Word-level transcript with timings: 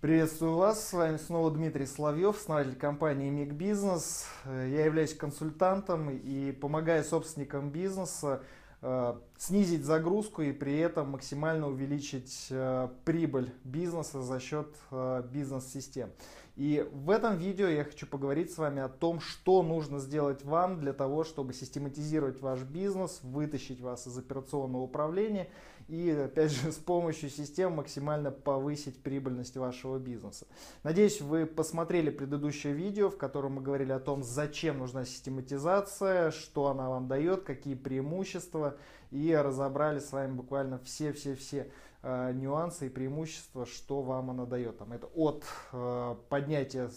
Приветствую 0.00 0.54
вас, 0.54 0.88
с 0.88 0.94
вами 0.94 1.18
снова 1.18 1.50
Дмитрий 1.50 1.84
Соловьев, 1.84 2.34
основатель 2.34 2.74
компании 2.74 3.28
МИГ 3.28 3.52
Бизнес. 3.52 4.24
Я 4.46 4.86
являюсь 4.86 5.12
консультантом 5.12 6.08
и 6.08 6.52
помогаю 6.52 7.04
собственникам 7.04 7.68
бизнеса 7.68 8.42
э, 8.80 9.14
снизить 9.36 9.84
загрузку 9.84 10.40
и 10.40 10.52
при 10.52 10.78
этом 10.78 11.10
максимально 11.10 11.68
увеличить 11.68 12.46
э, 12.48 12.88
прибыль 13.04 13.52
бизнеса 13.64 14.22
за 14.22 14.40
счет 14.40 14.74
э, 14.90 15.22
бизнес-систем. 15.30 16.08
И 16.56 16.88
в 16.92 17.10
этом 17.10 17.36
видео 17.36 17.68
я 17.68 17.84
хочу 17.84 18.06
поговорить 18.06 18.52
с 18.54 18.56
вами 18.56 18.80
о 18.80 18.88
том, 18.88 19.20
что 19.20 19.62
нужно 19.62 19.98
сделать 19.98 20.42
вам 20.46 20.80
для 20.80 20.94
того, 20.94 21.24
чтобы 21.24 21.52
систематизировать 21.52 22.40
ваш 22.40 22.60
бизнес, 22.62 23.20
вытащить 23.22 23.82
вас 23.82 24.06
из 24.06 24.16
операционного 24.16 24.82
управления 24.82 25.50
и, 25.90 26.10
опять 26.10 26.52
же, 26.52 26.70
с 26.72 26.76
помощью 26.76 27.30
систем 27.30 27.72
максимально 27.72 28.30
повысить 28.30 29.02
прибыльность 29.02 29.56
вашего 29.56 29.98
бизнеса. 29.98 30.46
Надеюсь, 30.84 31.20
вы 31.20 31.46
посмотрели 31.46 32.10
предыдущее 32.10 32.72
видео, 32.72 33.10
в 33.10 33.16
котором 33.16 33.54
мы 33.54 33.62
говорили 33.62 33.90
о 33.90 33.98
том, 33.98 34.22
зачем 34.22 34.78
нужна 34.78 35.04
систематизация, 35.04 36.30
что 36.30 36.68
она 36.68 36.88
вам 36.88 37.08
дает, 37.08 37.42
какие 37.42 37.74
преимущества, 37.74 38.76
и 39.10 39.34
разобрали 39.34 39.98
с 39.98 40.12
вами 40.12 40.32
буквально 40.32 40.78
все-все-все 40.78 41.72
э, 42.02 42.32
нюансы 42.32 42.86
и 42.86 42.90
преимущества, 42.90 43.66
что 43.66 44.02
вам 44.02 44.30
она 44.30 44.46
дает. 44.46 44.78
Там, 44.78 44.92
это 44.92 45.06
от 45.08 45.44
э, 45.72 46.16
поднятия 46.28 46.90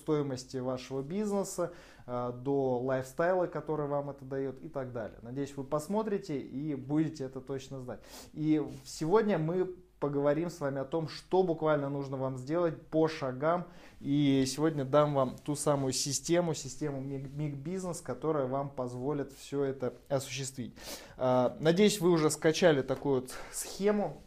стоимости 0.00 0.56
вашего 0.58 1.02
бизнеса 1.02 1.72
э, 2.06 2.32
до 2.42 2.78
лайфстайла, 2.78 3.46
который 3.46 3.86
вам 3.86 4.10
это 4.10 4.24
дает 4.24 4.62
и 4.62 4.68
так 4.68 4.92
далее. 4.92 5.18
Надеюсь, 5.22 5.56
вы 5.56 5.64
посмотрите 5.64 6.38
и 6.38 6.74
будете 6.74 7.24
это 7.24 7.40
точно 7.40 7.80
знать. 7.80 8.00
И 8.32 8.62
сегодня 8.84 9.38
мы 9.38 9.74
поговорим 10.00 10.50
с 10.50 10.60
вами 10.60 10.80
о 10.80 10.84
том, 10.84 11.08
что 11.08 11.42
буквально 11.42 11.88
нужно 11.88 12.16
вам 12.16 12.36
сделать 12.36 12.80
по 12.88 13.08
шагам. 13.08 13.66
И 14.00 14.44
сегодня 14.46 14.84
дам 14.84 15.14
вам 15.14 15.36
ту 15.38 15.56
самую 15.56 15.92
систему, 15.92 16.54
систему 16.54 17.00
Миг 17.00 17.54
Бизнес, 17.56 18.00
которая 18.00 18.46
вам 18.46 18.70
позволит 18.70 19.32
все 19.32 19.64
это 19.64 19.94
осуществить. 20.08 20.74
Э, 21.16 21.56
надеюсь, 21.58 22.00
вы 22.00 22.10
уже 22.10 22.30
скачали 22.30 22.82
такую 22.82 23.22
вот 23.22 23.32
схему 23.52 24.22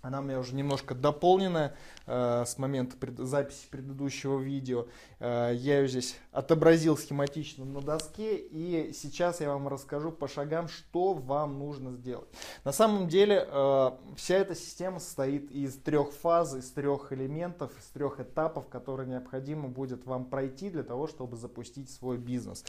она 0.00 0.20
у 0.20 0.22
меня 0.22 0.38
уже 0.38 0.54
немножко 0.54 0.94
дополнена 0.94 1.74
э, 2.06 2.44
с 2.46 2.56
момента 2.58 2.96
пред, 2.96 3.18
записи 3.18 3.66
предыдущего 3.68 4.38
видео. 4.38 4.86
Э, 5.18 5.50
я 5.54 5.80
ее 5.80 5.88
здесь 5.88 6.16
отобразил 6.30 6.96
схематично 6.96 7.64
на 7.64 7.80
доске. 7.80 8.36
И 8.36 8.92
сейчас 8.92 9.40
я 9.40 9.48
вам 9.48 9.66
расскажу 9.66 10.12
по 10.12 10.28
шагам, 10.28 10.68
что 10.68 11.14
вам 11.14 11.58
нужно 11.58 11.92
сделать. 11.92 12.28
На 12.64 12.72
самом 12.72 13.08
деле 13.08 13.44
э, 13.48 13.90
вся 14.16 14.36
эта 14.36 14.54
система 14.54 15.00
состоит 15.00 15.50
из 15.50 15.74
трех 15.76 16.12
фаз, 16.12 16.54
из 16.54 16.70
трех 16.70 17.12
элементов, 17.12 17.76
из 17.78 17.86
трех 17.86 18.20
этапов, 18.20 18.68
которые 18.68 19.08
необходимо 19.08 19.68
будет 19.68 20.06
вам 20.06 20.26
пройти 20.26 20.70
для 20.70 20.84
того, 20.84 21.08
чтобы 21.08 21.36
запустить 21.36 21.90
свой 21.90 22.18
бизнес. 22.18 22.64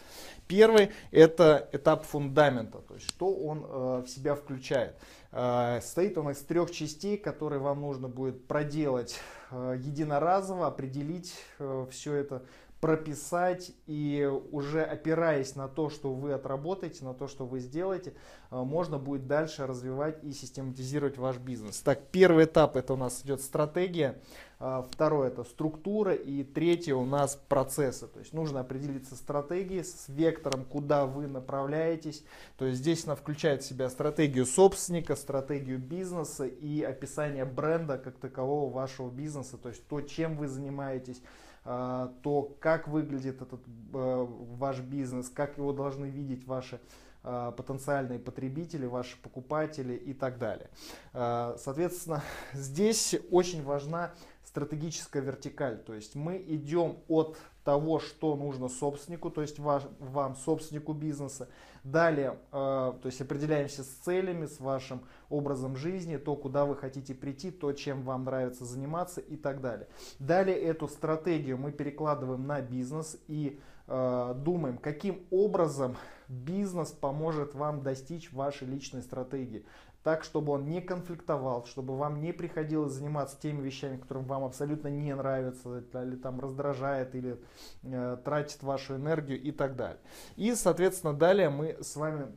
Первый 0.48 0.92
это 1.12 1.70
этап 1.72 2.06
фундамента, 2.06 2.80
то 2.80 2.96
есть 2.96 3.08
что 3.08 3.34
он 3.34 3.64
э, 3.64 4.04
в 4.06 4.08
себя 4.08 4.34
включает. 4.34 4.96
Э, 5.32 5.80
состоит 5.82 6.18
он 6.18 6.32
из 6.32 6.40
трех 6.40 6.72
частей, 6.72 7.18
которые 7.18 7.60
вам 7.60 7.82
нужно 7.82 8.08
будет 8.08 8.48
проделать 8.48 9.20
э, 9.52 9.76
единоразово, 9.80 10.68
определить 10.68 11.34
э, 11.60 11.86
все 11.92 12.16
это, 12.16 12.44
прописать 12.80 13.72
и 13.88 14.30
уже 14.52 14.84
опираясь 14.84 15.56
на 15.56 15.68
то, 15.68 15.90
что 15.90 16.14
вы 16.14 16.34
отработаете, 16.34 17.04
на 17.04 17.14
то, 17.14 17.28
что 17.28 17.46
вы 17.46 17.60
сделаете, 17.60 18.14
можно 18.52 18.98
будет 18.98 19.28
дальше 19.28 19.68
развивать 19.68 20.24
и 20.24 20.32
систематизировать 20.32 21.18
ваш 21.18 21.38
бизнес. 21.38 21.82
Так, 21.82 22.08
первый 22.12 22.46
этап 22.46 22.78
это 22.78 22.94
у 22.94 22.98
нас 22.98 23.22
идет 23.24 23.42
стратегия. 23.42 24.20
А, 24.62 24.86
второе 24.90 25.30
это 25.30 25.44
структура. 25.44 26.14
И 26.14 26.44
третье 26.44 26.96
у 26.96 27.06
нас 27.06 27.40
процессы. 27.48 28.08
То 28.08 28.20
есть 28.20 28.34
нужно 28.34 28.62
определиться 28.62 29.16
стратегией, 29.16 29.84
с 29.84 30.06
вектором, 30.10 30.66
куда 30.66 31.06
вы 31.06 31.28
направляетесь. 31.28 32.24
То 32.58 32.66
есть 32.66 32.80
здесь 32.80 33.06
она 33.06 33.16
включает 33.16 33.64
в 33.64 33.66
себя 33.66 33.90
стратегию 33.90 34.46
собственника, 34.46 35.16
стратегию 35.16 35.80
бизнеса 35.80 36.46
и 36.46 36.82
описание 36.82 37.46
бренда 37.46 37.98
как 37.98 38.18
такового 38.18 38.72
вашего 38.72 39.10
бизнеса. 39.10 39.58
То 39.58 39.70
есть 39.70 39.88
то, 39.88 40.02
чем 40.02 40.36
вы 40.36 40.48
занимаетесь 40.48 41.22
то, 41.70 42.58
как 42.60 42.88
выглядит 42.88 43.44
этот 43.44 43.62
э, 43.94 44.26
ваш 44.28 44.80
бизнес, 44.80 45.30
как 45.30 45.58
его 45.60 45.72
должны 45.72 46.08
видеть 46.08 46.48
ваши 46.48 46.82
а, 47.22 47.52
потенциальные 47.52 48.18
потребители, 48.18 48.86
ваши 48.88 49.22
покупатели 49.22 49.94
и 49.94 50.14
так 50.14 50.40
далее. 50.40 50.70
Соответственно, 51.12 52.24
здесь 52.54 53.14
очень 53.30 53.62
важна 53.62 54.14
стратегическая 54.44 55.22
вертикаль. 55.22 55.78
То 55.78 55.94
есть 55.94 56.16
мы 56.16 56.38
идем 56.38 57.00
от 57.08 57.38
того, 57.64 58.00
что 58.00 58.36
нужно 58.36 58.70
собственнику, 58.70 59.30
то 59.30 59.42
есть 59.42 59.60
ваш, 59.60 59.84
вам, 60.00 60.38
собственнику 60.38 60.94
бизнеса. 60.94 61.50
Далее, 61.84 62.38
то 62.52 63.00
есть 63.04 63.22
определяемся 63.22 63.84
с 63.84 63.88
целями, 63.88 64.48
с 64.48 64.60
вашим 64.60 65.02
образом 65.30 65.76
жизни, 65.76 66.18
то, 66.18 66.36
куда 66.36 66.66
вы 66.66 66.76
хотите 66.76 67.14
прийти, 67.14 67.52
то, 67.52 67.72
чем 67.74 68.04
вам 68.04 68.26
нравится 68.26 68.66
заниматься 68.66 69.22
и 69.22 69.36
так 69.36 69.62
далее. 69.62 69.88
Далее 70.20 70.60
эту 70.60 70.88
стратегию 70.88 71.58
мы 71.58 71.72
перекладываем 71.72 72.46
на 72.46 72.62
бизнес 72.62 73.18
и 73.28 73.60
э, 73.88 74.34
думаем, 74.38 74.78
каким 74.78 75.26
образом 75.32 75.96
бизнес 76.28 76.92
поможет 76.92 77.56
вам 77.56 77.82
достичь 77.82 78.32
вашей 78.32 78.68
личной 78.68 79.02
стратегии 79.02 79.66
так, 80.04 80.24
чтобы 80.24 80.54
он 80.54 80.68
не 80.70 80.82
конфликтовал, 80.82 81.66
чтобы 81.66 81.98
вам 81.98 82.22
не 82.22 82.32
приходилось 82.32 82.94
заниматься 82.94 83.38
теми 83.40 83.62
вещами, 83.62 83.98
которые 83.98 84.26
вам 84.26 84.46
абсолютно 84.46 84.88
не 84.88 85.14
нравятся, 85.14 85.84
или 85.94 86.16
там 86.16 86.40
раздражает, 86.40 87.16
или 87.16 87.40
э, 87.84 88.18
тратит 88.24 88.64
вашу 88.64 88.96
энергию 88.96 89.42
и 89.42 89.52
так 89.52 89.76
далее. 89.76 90.00
И, 90.36 90.56
соответственно, 90.56 91.14
далее 91.14 91.50
мы 91.50 91.78
с 91.82 91.96
вами 91.96 92.28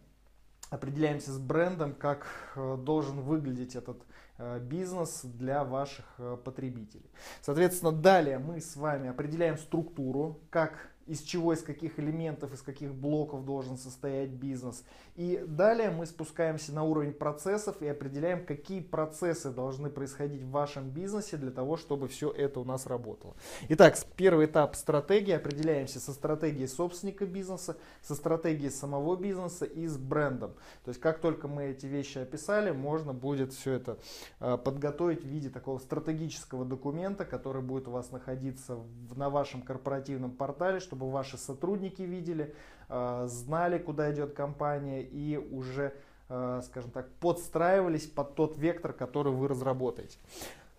определяемся 0.73 1.33
с 1.33 1.39
брендом, 1.39 1.93
как 1.93 2.27
э, 2.57 2.79
должен 2.79 3.21
выглядеть 3.21 3.77
этот 3.77 4.03
э, 4.39 4.59
бизнес 4.59 5.21
для 5.23 5.65
ваших 5.65 6.07
э, 6.17 6.39
потребителей. 6.43 7.11
Соответственно, 7.43 7.93
далее 7.93 8.39
мы 8.39 8.59
с 8.59 8.75
вами 8.75 9.11
определяем 9.11 9.59
структуру, 9.59 10.41
как 10.49 10.73
из 11.13 11.21
чего, 11.21 11.53
из 11.53 11.63
каких 11.63 11.99
элементов, 11.99 12.55
из 12.55 12.63
каких 12.63 12.95
блоков 12.95 13.45
должен 13.45 13.77
состоять 13.77 14.31
бизнес. 14.31 14.83
И 15.15 15.45
далее 15.47 15.91
мы 15.91 16.07
спускаемся 16.07 16.73
на 16.73 16.85
уровень 16.85 17.13
процессов 17.13 17.83
и 17.83 17.87
определяем, 17.87 18.47
какие 18.47 18.81
процессы 18.81 19.51
должны 19.51 19.91
происходить 19.91 20.41
в 20.41 20.51
вашем 20.51 20.89
бизнесе 20.89 21.37
для 21.37 21.51
того, 21.51 21.77
чтобы 21.77 22.09
все 22.09 22.31
это 22.31 22.61
у 22.61 22.65
нас 22.65 22.87
работало. 22.87 23.35
Итак, 23.69 23.99
первый 24.17 24.47
этап 24.47 24.75
стратегии. 24.75 25.33
Определяемся 25.33 26.01
со 26.01 26.13
стратегией 26.13 26.67
собственника 26.67 27.27
бизнеса, 27.27 27.77
со 28.01 28.15
стратегией 28.15 28.71
самого 28.71 29.15
бизнеса 29.15 29.67
и 29.67 29.87
с 29.87 29.99
брендом. 29.99 30.55
То 30.83 30.89
есть, 30.89 31.01
как 31.01 31.19
только 31.19 31.47
мы 31.47 31.65
эти 31.65 31.85
вещи 31.85 32.19
описали, 32.19 32.71
можно 32.71 33.13
будет 33.13 33.53
все 33.53 33.73
это 33.73 33.99
а, 34.41 34.57
подготовить 34.57 35.23
в 35.23 35.29
виде 35.29 35.51
такого 35.51 35.79
стратегического 35.79 36.65
документа, 36.65 37.27
который 37.27 37.61
будет 37.61 37.87
у 37.89 37.91
вас 37.91 38.13
находиться 38.13 38.79
на 39.15 39.29
вашем 39.29 39.61
корпоративном 39.61 40.31
портале, 40.31 40.81
чтобы 40.81 41.02
ваши 41.11 41.39
сотрудники 41.39 42.03
видели, 42.03 42.55
а, 42.89 43.27
знали, 43.27 43.79
куда 43.79 44.13
идет 44.13 44.35
компания 44.35 45.03
и 45.03 45.37
уже, 45.37 45.95
э, 46.29 46.61
скажем 46.65 46.91
так, 46.91 47.11
подстраивались 47.21 48.07
под 48.07 48.35
тот 48.35 48.59
вектор, 48.59 48.93
который 48.93 49.33
вы 49.33 49.49
разработаете. 49.49 50.19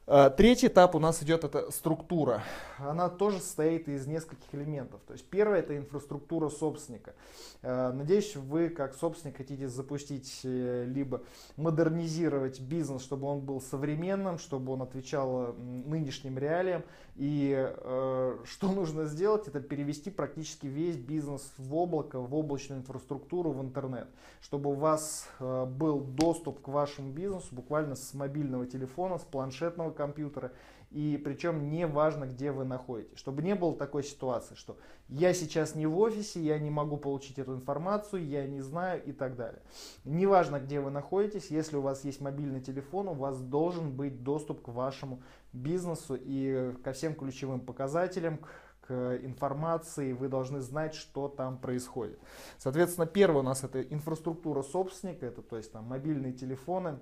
Э, 0.06 0.30
третий 0.36 0.68
этап 0.68 0.96
у 0.96 1.00
нас 1.00 1.24
идет 1.24 1.46
это 1.46 1.72
структура. 1.72 2.44
Она 2.78 3.08
тоже 3.08 3.40
состоит 3.40 3.88
из 3.88 4.06
нескольких 4.06 4.54
элементов. 4.54 5.00
То 5.08 5.14
есть 5.14 5.26
первое 5.30 5.60
это 5.60 5.78
инфраструктура 5.78 6.50
собственника. 6.50 7.14
Э, 7.62 7.92
надеюсь, 7.94 8.36
вы 8.36 8.70
как 8.70 8.96
собственник 8.96 9.38
хотите 9.38 9.70
запустить 9.70 10.42
либо 10.44 11.22
модернизировать 11.56 12.60
бизнес, 12.60 13.02
чтобы 13.02 13.28
он 13.28 13.40
был 13.40 13.62
современным, 13.62 14.40
чтобы 14.40 14.74
он 14.74 14.82
отвечал 14.82 15.54
нынешним 15.54 16.38
реалиям. 16.38 16.84
И 17.16 17.54
э, 17.56 18.38
что 18.44 18.72
нужно 18.72 19.06
сделать, 19.06 19.48
это 19.48 19.60
перевести 19.60 20.10
практически 20.10 20.66
весь 20.66 20.96
бизнес 20.96 21.54
в 21.58 21.76
облако, 21.76 22.20
в 22.20 22.34
облачную 22.34 22.82
инфраструктуру, 22.82 23.52
в 23.52 23.62
интернет, 23.62 24.08
чтобы 24.42 24.72
у 24.72 24.74
вас 24.74 25.28
э, 25.40 25.66
был 25.66 26.00
доступ 26.00 26.62
к 26.62 26.68
вашему 26.70 27.12
бизнесу 27.12 27.48
буквально 27.52 27.96
с 27.96 28.16
мобильного 28.16 28.66
телефона, 28.66 29.20
с 29.20 29.22
планшетного 29.22 29.92
компьютера, 29.94 30.52
и 30.92 31.20
причем 31.24 31.70
не 31.72 31.88
важно, 31.88 32.26
где 32.26 32.52
вы 32.52 32.66
находитесь, 32.66 33.18
чтобы 33.18 33.42
не 33.42 33.56
было 33.56 33.76
такой 33.76 34.04
ситуации, 34.04 34.56
что 34.56 34.78
я 35.08 35.34
сейчас 35.34 35.74
не 35.74 35.88
в 35.88 35.98
офисе, 35.98 36.40
я 36.40 36.60
не 36.60 36.70
могу 36.70 36.98
получить 36.98 37.40
эту 37.40 37.56
информацию, 37.56 38.28
я 38.28 38.46
не 38.46 38.62
знаю 38.62 39.04
и 39.04 39.12
так 39.12 39.36
далее. 39.36 39.62
Неважно, 40.06 40.60
где 40.60 40.80
вы 40.80 40.92
находитесь, 40.92 41.50
если 41.50 41.78
у 41.78 41.82
вас 41.82 42.04
есть 42.04 42.22
мобильный 42.22 42.62
телефон, 42.62 43.08
у 43.08 43.14
вас 43.14 43.40
должен 43.40 43.96
быть 43.96 44.24
доступ 44.24 44.62
к 44.62 44.68
вашему 44.68 45.24
бизнесу 45.52 46.16
и 46.20 46.74
ко 46.84 46.94
всем 46.94 47.16
ключевым 47.16 47.60
показателям, 47.60 48.40
к 48.88 49.18
информации, 49.24 50.12
вы 50.12 50.28
должны 50.28 50.60
знать, 50.60 50.94
что 50.94 51.28
там 51.30 51.58
происходит. 51.58 52.20
Соответственно, 52.58 53.08
первое 53.08 53.40
у 53.40 53.46
нас 53.46 53.64
это 53.64 53.82
инфраструктура 53.82 54.62
собственника, 54.62 55.26
это 55.26 55.42
то 55.42 55.58
есть 55.58 55.72
там 55.72 55.86
мобильные 55.86 56.34
телефоны, 56.34 57.00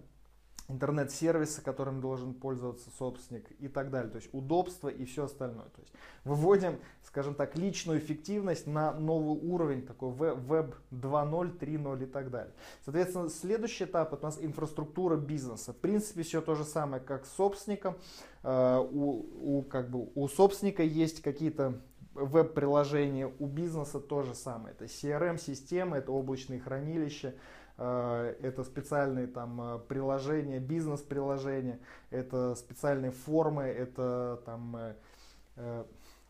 интернет-сервисы, 0.72 1.62
которым 1.62 2.02
должен 2.02 2.34
пользоваться 2.34 2.90
собственник 2.98 3.52
и 3.60 3.68
так 3.68 3.92
далее. 3.92 4.12
То 4.12 4.18
есть 4.18 4.30
удобство 4.34 4.90
и 4.90 5.06
все 5.06 5.26
остальное. 5.26 5.68
То 5.68 5.82
есть 5.82 5.94
выводим, 6.24 6.80
скажем 7.04 7.36
так, 7.36 7.56
личную 7.58 8.00
эффективность 8.00 8.68
на 8.68 8.92
новый 8.94 9.40
уровень, 9.40 9.86
такой 9.86 10.12
веб 10.12 10.76
2.0, 10.92 11.60
3.0 11.60 12.04
и 12.04 12.06
так 12.06 12.32
далее. 12.32 12.54
Соответственно, 12.84 13.30
следующий 13.30 13.86
этап 13.86 14.14
у 14.14 14.26
нас 14.26 14.38
инфраструктура 14.42 15.18
бизнеса. 15.18 15.74
В 15.74 15.78
принципе, 15.78 16.24
все 16.24 16.42
то 16.42 16.56
же 16.56 16.64
самое, 16.64 17.02
как 17.02 17.26
с 17.26 17.34
собственником. 17.34 17.96
Э, 18.44 18.80
у, 18.80 19.60
у, 19.60 19.62
как 19.64 19.90
бы, 19.90 20.10
у 20.16 20.28
собственника 20.28 20.84
есть 20.84 21.22
какие-то 21.22 21.82
веб-приложения, 22.14 23.32
у 23.40 23.48
бизнеса 23.48 24.00
то 24.00 24.24
же 24.24 24.36
самое. 24.36 24.76
Это 24.76 24.86
CRM-системы, 24.86 25.98
это 25.98 26.12
облачные 26.12 26.60
хранилища, 26.60 27.36
это 27.82 28.64
специальные 28.64 29.28
там 29.28 29.60
э, 29.60 29.80
приложения, 29.80 30.60
бизнес-приложения, 30.60 31.80
это 32.12 32.56
специальные 32.56 33.12
формы, 33.12 33.64
это 33.64 34.42
там 34.46 34.78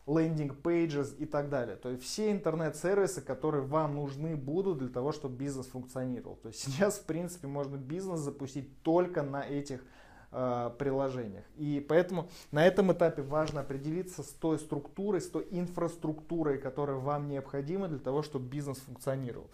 лендинг 0.06 0.52
э, 0.52 0.56
pages 0.62 1.14
и 1.18 1.26
так 1.26 1.50
далее. 1.50 1.76
То 1.76 1.90
есть 1.90 2.02
все 2.02 2.32
интернет-сервисы, 2.32 3.20
которые 3.20 3.64
вам 3.64 3.96
нужны 3.96 4.34
будут 4.34 4.78
для 4.78 4.88
того, 4.88 5.12
чтобы 5.12 5.36
бизнес 5.36 5.66
функционировал. 5.66 6.36
То 6.36 6.48
есть 6.48 6.60
сейчас, 6.64 6.98
в 6.98 7.04
принципе, 7.04 7.48
можно 7.48 7.76
бизнес 7.76 8.20
запустить 8.20 8.82
только 8.82 9.22
на 9.22 9.42
этих 9.42 9.84
э, 10.30 10.70
приложениях. 10.78 11.44
И 11.56 11.84
поэтому 11.86 12.30
на 12.50 12.64
этом 12.64 12.92
этапе 12.92 13.20
важно 13.20 13.60
определиться 13.60 14.22
с 14.22 14.28
той 14.28 14.58
структурой, 14.58 15.20
с 15.20 15.28
той 15.28 15.46
инфраструктурой, 15.50 16.56
которая 16.56 16.96
вам 16.96 17.28
необходима 17.28 17.88
для 17.88 17.98
того, 17.98 18.22
чтобы 18.22 18.48
бизнес 18.48 18.78
функционировал. 18.78 19.50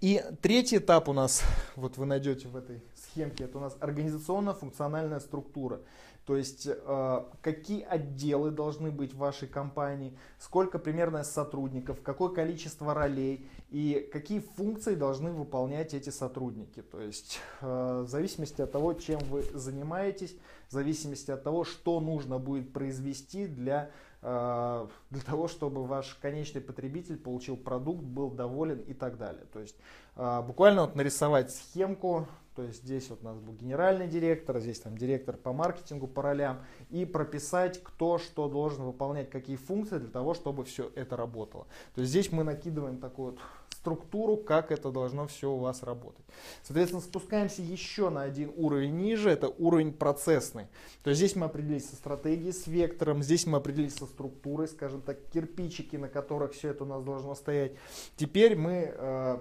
И 0.00 0.22
третий 0.42 0.78
этап 0.78 1.08
у 1.08 1.12
нас, 1.12 1.42
вот 1.76 1.96
вы 1.96 2.06
найдете 2.06 2.48
в 2.48 2.56
этой 2.56 2.82
схемке, 2.94 3.44
это 3.44 3.58
у 3.58 3.60
нас 3.60 3.76
организационно-функциональная 3.80 5.20
структура. 5.20 5.80
То 6.28 6.36
есть 6.36 6.68
э, 6.70 7.24
какие 7.40 7.82
отделы 7.84 8.50
должны 8.50 8.90
быть 8.90 9.14
в 9.14 9.16
вашей 9.16 9.48
компании, 9.48 10.14
сколько 10.38 10.78
примерно 10.78 11.24
сотрудников, 11.24 12.02
какое 12.02 12.28
количество 12.28 12.92
ролей 12.92 13.48
и 13.70 14.06
какие 14.12 14.40
функции 14.40 14.94
должны 14.94 15.32
выполнять 15.32 15.94
эти 15.94 16.10
сотрудники. 16.10 16.82
То 16.82 17.00
есть 17.00 17.40
э, 17.62 18.02
в 18.06 18.08
зависимости 18.10 18.60
от 18.60 18.70
того, 18.70 18.92
чем 18.92 19.20
вы 19.30 19.42
занимаетесь, 19.54 20.36
в 20.68 20.72
зависимости 20.72 21.30
от 21.30 21.42
того, 21.42 21.64
что 21.64 21.98
нужно 21.98 22.38
будет 22.38 22.74
произвести 22.74 23.46
для 23.46 23.90
для 24.20 25.20
того, 25.24 25.46
чтобы 25.46 25.86
ваш 25.86 26.14
конечный 26.20 26.60
потребитель 26.60 27.16
получил 27.16 27.56
продукт, 27.56 28.02
был 28.02 28.30
доволен 28.30 28.80
и 28.80 28.92
так 28.92 29.16
далее. 29.16 29.44
То 29.52 29.60
есть 29.60 29.76
э, 30.16 30.42
буквально 30.42 30.82
вот 30.82 30.96
нарисовать 30.96 31.52
схемку, 31.52 32.26
то 32.56 32.64
есть 32.64 32.82
здесь 32.82 33.08
вот 33.10 33.20
у 33.22 33.24
нас 33.24 33.38
был 33.38 33.52
генеральный 33.52 34.08
директор, 34.08 34.58
здесь 34.58 34.80
там 34.80 34.98
директор 34.98 35.36
по 35.36 35.52
маркетингу 35.52 36.08
по 36.08 36.22
ролям, 36.22 36.58
и 36.90 37.04
прописать, 37.04 37.80
кто 37.84 38.18
что 38.18 38.48
должен 38.48 38.82
выполнять, 38.82 39.30
какие 39.30 39.54
функции 39.54 39.98
для 39.98 40.10
того, 40.10 40.34
чтобы 40.34 40.64
все 40.64 40.90
это 40.96 41.16
работало. 41.16 41.68
То 41.94 42.00
есть 42.00 42.10
здесь 42.10 42.32
мы 42.32 42.42
накидываем 42.42 42.98
такую 42.98 43.32
вот 43.32 43.40
структуру, 43.88 44.36
как 44.36 44.70
это 44.70 44.90
должно 44.90 45.26
все 45.26 45.50
у 45.50 45.56
вас 45.56 45.82
работать. 45.82 46.24
Соответственно, 46.62 47.00
спускаемся 47.00 47.62
еще 47.62 48.10
на 48.10 48.22
один 48.22 48.52
уровень 48.56 48.96
ниже, 48.96 49.30
это 49.30 49.48
уровень 49.48 49.92
процессный. 49.92 50.66
То 51.02 51.10
есть 51.10 51.18
здесь 51.18 51.36
мы 51.36 51.46
определились 51.46 51.88
со 51.88 51.96
стратегией, 51.96 52.52
с 52.52 52.66
вектором, 52.66 53.22
здесь 53.22 53.46
мы 53.46 53.56
определились 53.56 53.94
со 53.94 54.04
структурой, 54.04 54.68
скажем 54.68 55.00
так, 55.00 55.18
кирпичики, 55.32 55.96
на 55.96 56.08
которых 56.08 56.52
все 56.52 56.68
это 56.68 56.84
у 56.84 56.86
нас 56.86 57.02
должно 57.02 57.34
стоять. 57.34 57.72
Теперь 58.16 58.56
мы 58.56 58.92
э, 58.94 59.38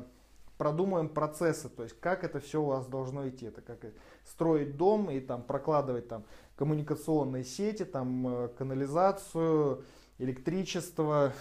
продумаем 0.57 1.09
процессы, 1.09 1.67
то 1.67 1.83
есть 1.83 1.99
как 1.99 2.23
это 2.23 2.39
все 2.39 2.61
у 2.61 2.67
вас 2.67 2.87
должно 2.87 3.27
идти. 3.27 3.47
Это 3.47 3.61
как 3.61 3.79
строить 4.23 4.77
дом 4.77 5.11
и 5.11 5.19
там 5.19 5.41
прокладывать 5.41 6.07
там 6.07 6.23
коммуникационные 6.55 7.43
сети, 7.43 7.83
там 7.83 8.27
э, 8.27 8.47
канализацию, 8.57 9.83
электричество, 10.19 11.33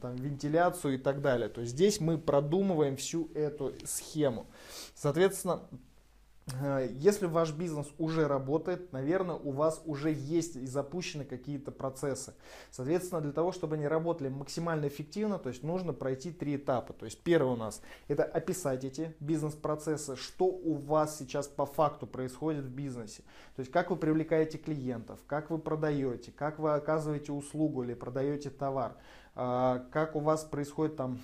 там, 0.00 0.16
вентиляцию 0.16 0.94
и 0.94 0.98
так 0.98 1.20
далее. 1.20 1.48
То 1.48 1.60
есть 1.60 1.72
здесь 1.72 2.00
мы 2.00 2.18
продумываем 2.18 2.96
всю 2.96 3.30
эту 3.34 3.72
схему. 3.84 4.46
Соответственно, 4.94 5.62
э, 6.60 6.88
если 6.92 7.26
ваш 7.26 7.52
бизнес 7.52 7.86
уже 7.98 8.26
работает, 8.26 8.92
наверное, 8.92 9.36
у 9.36 9.50
вас 9.50 9.82
уже 9.86 10.12
есть 10.12 10.56
и 10.56 10.66
запущены 10.66 11.24
какие-то 11.24 11.70
процессы. 11.70 12.34
Соответственно, 12.70 13.20
для 13.20 13.32
того, 13.32 13.52
чтобы 13.52 13.76
они 13.76 13.86
работали 13.86 14.28
максимально 14.28 14.88
эффективно, 14.88 15.38
то 15.38 15.48
есть 15.48 15.62
нужно 15.62 15.92
пройти 15.92 16.32
три 16.32 16.56
этапа. 16.56 16.92
То 16.92 17.04
есть 17.04 17.22
первый 17.22 17.52
у 17.52 17.56
нас 17.56 17.80
это 18.08 18.24
описать 18.24 18.84
эти 18.84 19.14
бизнес-процессы, 19.20 20.16
что 20.16 20.46
у 20.46 20.74
вас 20.74 21.18
сейчас 21.18 21.48
по 21.48 21.66
факту 21.66 22.06
происходит 22.06 22.64
в 22.64 22.70
бизнесе. 22.70 23.22
То 23.56 23.60
есть 23.60 23.70
как 23.70 23.90
вы 23.90 23.96
привлекаете 23.96 24.58
клиентов, 24.58 25.20
как 25.26 25.50
вы 25.50 25.58
продаете, 25.58 26.32
как 26.32 26.58
вы 26.58 26.74
оказываете 26.74 27.32
услугу 27.32 27.84
или 27.84 27.94
продаете 27.94 28.50
товар. 28.50 28.96
А, 29.34 29.84
как 29.90 30.16
у 30.16 30.20
вас 30.20 30.44
происходит 30.44 30.96
там 30.96 31.18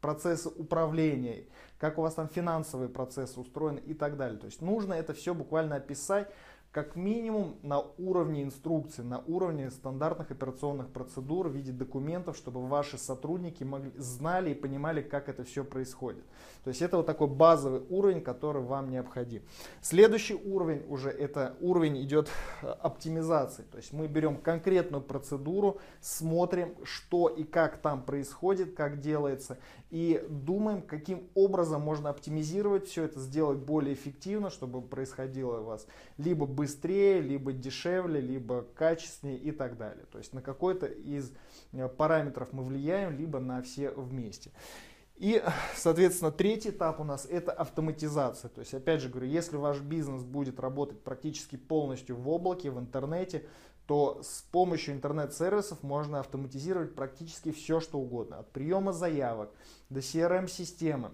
процессы 0.00 0.48
управления, 0.48 1.44
как 1.78 1.98
у 1.98 2.02
вас 2.02 2.14
там 2.14 2.28
финансовые 2.28 2.88
процессы 2.88 3.38
устроены 3.40 3.78
и 3.78 3.94
так 3.94 4.16
далее. 4.16 4.38
То 4.38 4.46
есть 4.46 4.60
нужно 4.60 4.94
это 4.94 5.14
все 5.14 5.34
буквально 5.34 5.76
описать, 5.76 6.30
как 6.72 6.94
минимум 6.94 7.56
на 7.62 7.80
уровне 7.80 8.44
инструкции, 8.44 9.02
на 9.02 9.18
уровне 9.26 9.70
стандартных 9.72 10.30
операционных 10.30 10.90
процедур 10.90 11.48
в 11.48 11.52
виде 11.52 11.72
документов, 11.72 12.36
чтобы 12.36 12.64
ваши 12.64 12.96
сотрудники 12.96 13.64
могли, 13.64 13.90
знали 13.96 14.50
и 14.50 14.54
понимали, 14.54 15.02
как 15.02 15.28
это 15.28 15.42
все 15.42 15.64
происходит. 15.64 16.24
То 16.62 16.68
есть 16.68 16.80
это 16.80 16.98
вот 16.98 17.06
такой 17.06 17.26
базовый 17.26 17.82
уровень, 17.90 18.20
который 18.20 18.62
вам 18.62 18.90
необходим. 18.90 19.42
Следующий 19.80 20.34
уровень 20.34 20.84
уже 20.88 21.10
это 21.10 21.56
уровень 21.60 22.00
идет 22.02 22.28
э, 22.62 22.68
оптимизации. 22.68 23.62
То 23.62 23.78
есть 23.78 23.92
мы 23.92 24.06
берем 24.06 24.36
конкретную 24.36 25.02
процедуру, 25.02 25.80
смотрим, 26.00 26.76
что 26.84 27.28
и 27.28 27.42
как 27.42 27.78
там 27.78 28.02
происходит, 28.02 28.74
как 28.74 29.00
делается, 29.00 29.58
и 29.90 30.24
думаем, 30.28 30.82
каким 30.82 31.28
образом 31.34 31.82
можно 31.82 32.10
оптимизировать 32.10 32.86
все 32.86 33.04
это, 33.04 33.18
сделать 33.18 33.58
более 33.58 33.94
эффективно, 33.94 34.50
чтобы 34.50 34.82
происходило 34.82 35.60
у 35.60 35.64
вас 35.64 35.86
либо 36.16 36.46
быстрее, 36.60 37.22
либо 37.22 37.54
дешевле, 37.54 38.20
либо 38.20 38.66
качественнее 38.74 39.38
и 39.38 39.50
так 39.50 39.78
далее. 39.78 40.04
То 40.12 40.18
есть 40.18 40.34
на 40.34 40.42
какой-то 40.42 40.84
из 40.84 41.32
э, 41.72 41.88
параметров 41.88 42.52
мы 42.52 42.62
влияем, 42.62 43.16
либо 43.16 43.38
на 43.38 43.62
все 43.62 43.90
вместе. 43.92 44.50
И, 45.16 45.42
соответственно, 45.74 46.30
третий 46.30 46.68
этап 46.68 47.00
у 47.00 47.04
нас 47.04 47.24
это 47.24 47.50
автоматизация. 47.52 48.50
То 48.50 48.60
есть, 48.60 48.74
опять 48.74 49.00
же 49.00 49.08
говорю, 49.08 49.28
если 49.28 49.56
ваш 49.56 49.80
бизнес 49.80 50.22
будет 50.22 50.60
работать 50.60 51.02
практически 51.02 51.56
полностью 51.56 52.16
в 52.16 52.28
облаке, 52.28 52.70
в 52.70 52.78
интернете, 52.78 53.46
то 53.86 54.20
с 54.22 54.42
помощью 54.52 54.92
интернет-сервисов 54.94 55.82
можно 55.82 56.20
автоматизировать 56.20 56.94
практически 56.94 57.52
все, 57.52 57.80
что 57.80 57.98
угодно. 57.98 58.40
От 58.40 58.52
приема 58.52 58.92
заявок 58.92 59.50
до 59.88 60.00
CRM-системы, 60.00 61.10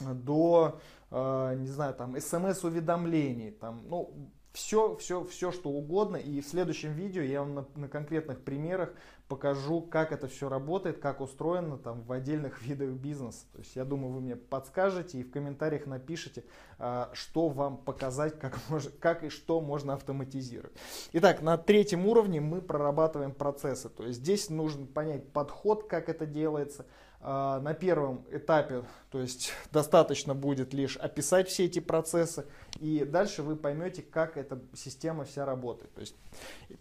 до, 0.00 0.78
э, 1.10 1.54
не 1.56 1.68
знаю, 1.68 1.94
там, 1.94 2.20
смс-уведомлений, 2.20 3.52
там, 3.52 3.88
ну, 3.88 4.30
все, 4.52 4.96
все, 4.96 5.24
все, 5.24 5.52
что 5.52 5.70
угодно. 5.70 6.16
И 6.16 6.40
в 6.40 6.46
следующем 6.46 6.92
видео 6.92 7.22
я 7.22 7.40
вам 7.40 7.54
на, 7.54 7.66
на 7.76 7.88
конкретных 7.88 8.42
примерах 8.42 8.92
покажу, 9.28 9.80
как 9.80 10.10
это 10.10 10.26
все 10.26 10.48
работает, 10.48 10.98
как 10.98 11.20
устроено 11.20 11.78
там 11.78 12.02
в 12.02 12.10
отдельных 12.10 12.62
видах 12.66 12.90
бизнеса. 12.90 13.46
То 13.52 13.58
есть 13.60 13.76
я 13.76 13.84
думаю, 13.84 14.12
вы 14.12 14.20
мне 14.20 14.36
подскажете 14.36 15.18
и 15.18 15.22
в 15.22 15.30
комментариях 15.30 15.86
напишите, 15.86 16.44
а, 16.78 17.10
что 17.12 17.48
вам 17.48 17.76
показать, 17.78 18.38
как, 18.40 18.58
мож, 18.68 18.88
как 18.98 19.22
и 19.22 19.28
что 19.28 19.60
можно 19.60 19.94
автоматизировать. 19.94 20.76
Итак, 21.12 21.42
на 21.42 21.56
третьем 21.56 22.06
уровне 22.06 22.40
мы 22.40 22.60
прорабатываем 22.60 23.32
процессы. 23.32 23.88
То 23.88 24.04
есть 24.04 24.18
здесь 24.18 24.50
нужно 24.50 24.86
понять 24.86 25.32
подход, 25.32 25.84
как 25.84 26.08
это 26.08 26.26
делается, 26.26 26.86
а, 27.20 27.60
на 27.60 27.74
первом 27.74 28.24
этапе, 28.30 28.82
то 29.10 29.20
есть 29.20 29.52
достаточно 29.72 30.34
будет 30.34 30.72
лишь 30.72 30.96
описать 30.96 31.48
все 31.48 31.66
эти 31.66 31.80
процессы, 31.80 32.46
и 32.78 33.04
дальше 33.04 33.42
вы 33.42 33.56
поймете, 33.56 34.02
как 34.02 34.36
эта 34.36 34.60
система 34.74 35.24
вся 35.24 35.44
работает. 35.44 35.92
То 35.94 36.00
есть 36.00 36.14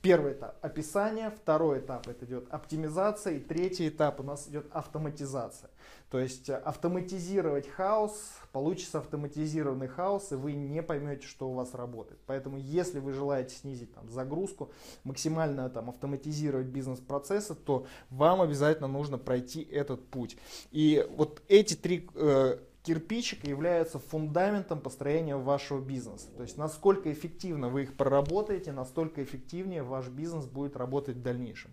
первый 0.01 0.33
этап 0.33 0.57
описание, 0.61 1.31
второй 1.31 1.79
этап 1.79 2.07
это 2.07 2.25
идет 2.25 2.47
оптимизация, 2.51 3.33
и 3.33 3.39
третий 3.39 3.89
этап 3.89 4.19
у 4.19 4.23
нас 4.23 4.47
идет 4.47 4.67
автоматизация. 4.71 5.69
То 6.09 6.17
есть 6.17 6.49
автоматизировать 6.49 7.67
хаос, 7.67 8.19
получится 8.51 8.97
автоматизированный 8.97 9.87
хаос, 9.87 10.31
и 10.31 10.35
вы 10.35 10.53
не 10.53 10.81
поймете, 10.81 11.27
что 11.27 11.49
у 11.49 11.53
вас 11.53 11.75
работает. 11.75 12.19
Поэтому 12.25 12.57
если 12.57 12.99
вы 12.99 13.13
желаете 13.13 13.55
снизить 13.55 13.93
там, 13.93 14.09
загрузку, 14.09 14.71
максимально 15.03 15.69
там, 15.69 15.89
автоматизировать 15.89 16.65
бизнес-процессы, 16.65 17.53
то 17.53 17.85
вам 18.09 18.41
обязательно 18.41 18.87
нужно 18.87 19.19
пройти 19.19 19.61
этот 19.61 20.03
путь. 20.07 20.35
И 20.71 21.07
вот 21.15 21.43
эти 21.47 21.75
три 21.75 22.07
э, 22.19 22.57
кирпичика 22.83 23.47
являются 23.47 23.99
фундаментом 23.99 24.81
построения 24.81 25.35
вашего 25.35 25.79
бизнеса. 25.79 26.27
То 26.35 26.43
есть 26.43 26.57
насколько 26.57 27.11
эффективно 27.11 27.69
вы 27.69 27.83
их 27.83 27.95
проработаете, 27.95 28.71
настолько 28.71 29.23
эффективнее 29.23 29.83
ваш 29.83 30.07
бизнес 30.07 30.45
будет 30.45 30.75
работать 30.75 31.17
в 31.17 31.21
дальнейшем. 31.21 31.71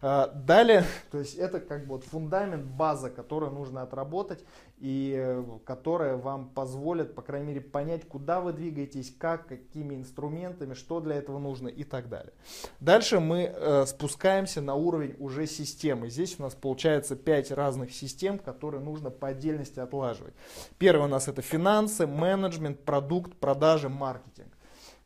Далее, 0.00 0.84
то 1.10 1.18
есть 1.18 1.34
это 1.34 1.60
как 1.60 1.82
бы 1.82 1.96
вот 1.96 2.04
фундамент, 2.04 2.64
база, 2.64 3.10
которую 3.10 3.52
нужно 3.52 3.82
отработать 3.82 4.42
и 4.78 5.14
э, 5.14 5.44
которая 5.66 6.16
вам 6.16 6.48
позволит, 6.48 7.14
по 7.14 7.20
крайней 7.20 7.48
мере, 7.48 7.60
понять, 7.60 8.08
куда 8.08 8.40
вы 8.40 8.54
двигаетесь, 8.54 9.14
как, 9.18 9.46
какими 9.46 9.94
инструментами, 9.94 10.72
что 10.72 11.00
для 11.00 11.16
этого 11.16 11.38
нужно 11.38 11.68
и 11.68 11.84
так 11.84 12.08
далее. 12.08 12.32
Дальше 12.80 13.20
мы 13.20 13.52
э, 13.54 13.84
спускаемся 13.84 14.62
на 14.62 14.74
уровень 14.74 15.16
уже 15.18 15.46
системы. 15.46 16.08
Здесь 16.08 16.36
у 16.38 16.42
нас 16.44 16.54
получается 16.54 17.14
5 17.14 17.50
разных 17.50 17.92
систем, 17.92 18.38
которые 18.38 18.82
нужно 18.82 19.10
по 19.10 19.28
отдельности 19.28 19.80
отлаживать. 19.80 20.32
Первый 20.78 21.04
у 21.04 21.08
нас 21.08 21.28
это 21.28 21.42
финансы, 21.42 22.06
менеджмент, 22.06 22.80
продукт, 22.80 23.36
продажи, 23.36 23.90
маркетинг. 23.90 24.48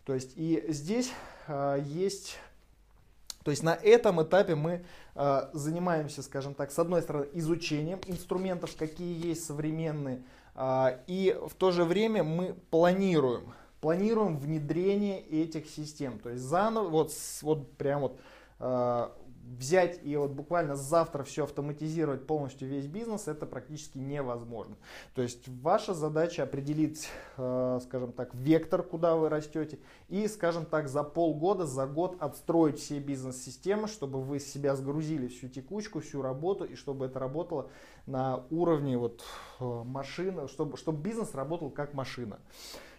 То 0.04 0.14
есть 0.14 0.34
и 0.36 0.64
здесь 0.68 1.10
э, 1.48 1.82
есть 1.84 2.36
то 3.44 3.50
есть 3.50 3.62
на 3.62 3.74
этом 3.74 4.22
этапе 4.22 4.54
мы 4.54 4.84
э, 5.14 5.48
занимаемся, 5.52 6.22
скажем 6.22 6.54
так, 6.54 6.72
с 6.72 6.78
одной 6.78 7.02
стороны 7.02 7.26
изучением 7.34 8.00
инструментов, 8.06 8.74
какие 8.76 9.26
есть 9.26 9.44
современные, 9.44 10.22
э, 10.54 10.98
и 11.06 11.38
в 11.46 11.54
то 11.54 11.70
же 11.70 11.84
время 11.84 12.24
мы 12.24 12.54
планируем, 12.70 13.52
планируем 13.82 14.38
внедрение 14.38 15.20
этих 15.20 15.68
систем. 15.68 16.18
То 16.18 16.30
есть 16.30 16.42
заново, 16.42 16.88
вот, 16.88 17.12
вот 17.42 17.76
прям 17.76 18.00
вот 18.00 18.18
э, 18.60 19.08
взять 19.58 20.00
и 20.02 20.16
вот 20.16 20.32
буквально 20.32 20.76
завтра 20.76 21.22
все 21.22 21.44
автоматизировать 21.44 22.26
полностью 22.26 22.68
весь 22.68 22.86
бизнес, 22.86 23.28
это 23.28 23.46
практически 23.46 23.98
невозможно. 23.98 24.76
То 25.14 25.22
есть 25.22 25.48
ваша 25.48 25.94
задача 25.94 26.42
определить, 26.42 27.08
э, 27.36 27.80
скажем 27.82 28.12
так, 28.12 28.34
вектор, 28.34 28.82
куда 28.82 29.16
вы 29.16 29.28
растете, 29.28 29.78
и, 30.08 30.26
скажем 30.28 30.66
так, 30.66 30.88
за 30.88 31.02
полгода, 31.02 31.66
за 31.66 31.86
год 31.86 32.16
отстроить 32.20 32.78
все 32.78 32.98
бизнес-системы, 32.98 33.88
чтобы 33.88 34.20
вы 34.20 34.40
с 34.40 34.46
себя 34.46 34.76
сгрузили 34.76 35.28
всю 35.28 35.48
текучку, 35.48 36.00
всю 36.00 36.22
работу, 36.22 36.64
и 36.64 36.74
чтобы 36.74 37.06
это 37.06 37.18
работало 37.18 37.70
на 38.06 38.44
уровне 38.50 38.98
вот 38.98 39.22
э, 39.60 39.64
машины, 39.64 40.48
чтобы, 40.48 40.76
чтобы 40.76 41.02
бизнес 41.02 41.34
работал 41.34 41.70
как 41.70 41.94
машина. 41.94 42.38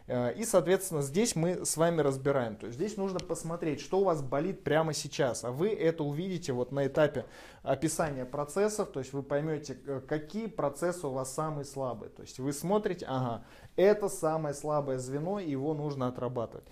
Э, 0.07 0.33
и, 0.33 0.45
соответственно, 0.45 1.01
здесь 1.01 1.35
мы 1.35 1.65
с 1.65 1.77
вами 1.77 2.01
разбираем. 2.01 2.55
То 2.55 2.67
есть 2.67 2.77
здесь 2.77 2.97
нужно 2.97 3.19
посмотреть, 3.19 3.81
что 3.81 3.99
у 3.99 4.03
вас 4.03 4.21
болит 4.21 4.63
прямо 4.63 4.93
сейчас. 4.93 5.43
А 5.43 5.51
вы 5.51 5.69
это 5.69 6.03
увидите 6.03 6.53
вот 6.53 6.71
на 6.71 6.87
этапе 6.87 7.25
описания 7.63 8.25
процессов. 8.25 8.91
То 8.91 8.99
есть 8.99 9.13
вы 9.13 9.23
поймете, 9.23 9.77
э, 9.85 10.01
какие 10.07 10.47
процессы 10.47 11.07
у 11.07 11.11
вас 11.11 11.33
самые 11.33 11.65
слабые. 11.65 12.09
То 12.09 12.21
есть 12.21 12.39
вы 12.39 12.53
смотрите, 12.53 13.05
ага, 13.07 13.43
это 13.75 14.09
самое 14.09 14.53
слабое 14.53 14.99
звено, 14.99 15.39
его 15.39 15.73
нужно 15.73 16.07
отрабатывать. 16.07 16.65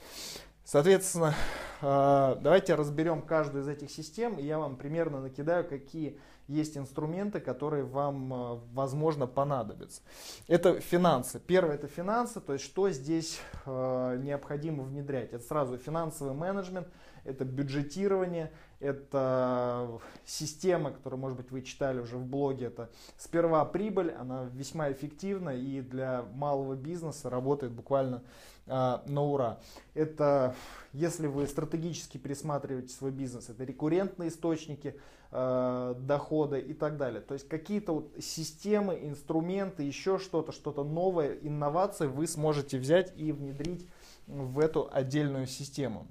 Соответственно, 0.65 1.33
э, 1.81 2.37
давайте 2.39 2.75
разберем 2.75 3.21
каждую 3.21 3.63
из 3.63 3.67
этих 3.67 3.91
систем, 3.91 4.37
и 4.37 4.43
я 4.43 4.59
вам 4.59 4.77
примерно 4.77 5.19
накидаю, 5.19 5.67
какие 5.67 6.17
есть 6.47 6.77
инструменты, 6.77 7.39
которые 7.39 7.83
вам, 7.83 8.33
э, 8.33 8.59
возможно, 8.73 9.27
понадобятся. 9.27 10.01
Это 10.47 10.79
финансы. 10.79 11.39
Первое 11.39 11.75
это 11.75 11.87
финансы, 11.87 12.41
то 12.41 12.53
есть 12.53 12.65
что 12.65 12.89
здесь 12.89 13.39
э, 13.65 14.19
необходимо 14.21 14.83
внедрять. 14.83 15.33
Это 15.33 15.43
сразу 15.43 15.77
финансовый 15.77 16.33
менеджмент, 16.33 16.87
это 17.23 17.45
бюджетирование, 17.45 18.51
это 18.79 20.01
система, 20.25 20.91
которую, 20.91 21.19
может 21.19 21.37
быть, 21.37 21.51
вы 21.51 21.61
читали 21.61 21.99
уже 21.99 22.17
в 22.17 22.25
блоге, 22.25 22.65
это 22.65 22.89
сперва 23.17 23.63
прибыль, 23.63 24.11
она 24.11 24.49
весьма 24.51 24.91
эффективна 24.91 25.51
и 25.51 25.79
для 25.81 26.25
малого 26.33 26.75
бизнеса 26.75 27.29
работает 27.29 27.71
буквально 27.71 28.23
э, 28.65 28.97
на 29.05 29.21
ура. 29.23 29.59
Это, 29.93 30.55
если 30.91 31.27
вы 31.27 31.47
стратегически 31.47 32.17
пересматриваете 32.17 32.93
свой 32.93 33.11
бизнес, 33.11 33.49
это 33.49 33.63
рекуррентные 33.63 34.27
источники, 34.27 34.99
э, 35.33 35.95
дохода 35.97 36.57
и 36.57 36.73
так 36.73 36.97
далее. 36.97 37.19
То 37.19 37.33
есть 37.33 37.49
какие-то 37.49 37.93
вот 37.95 38.13
системы, 38.21 38.99
инструменты, 39.01 39.83
еще 39.83 40.19
что-то, 40.19 40.51
что-то 40.51 40.83
новое, 40.83 41.33
инновации 41.41 42.07
вы 42.07 42.27
сможете 42.27 42.77
взять 42.77 43.11
и 43.17 43.31
внедрить 43.31 43.87
в 44.27 44.59
эту 44.59 44.89
отдельную 44.91 45.47
систему. 45.47 46.07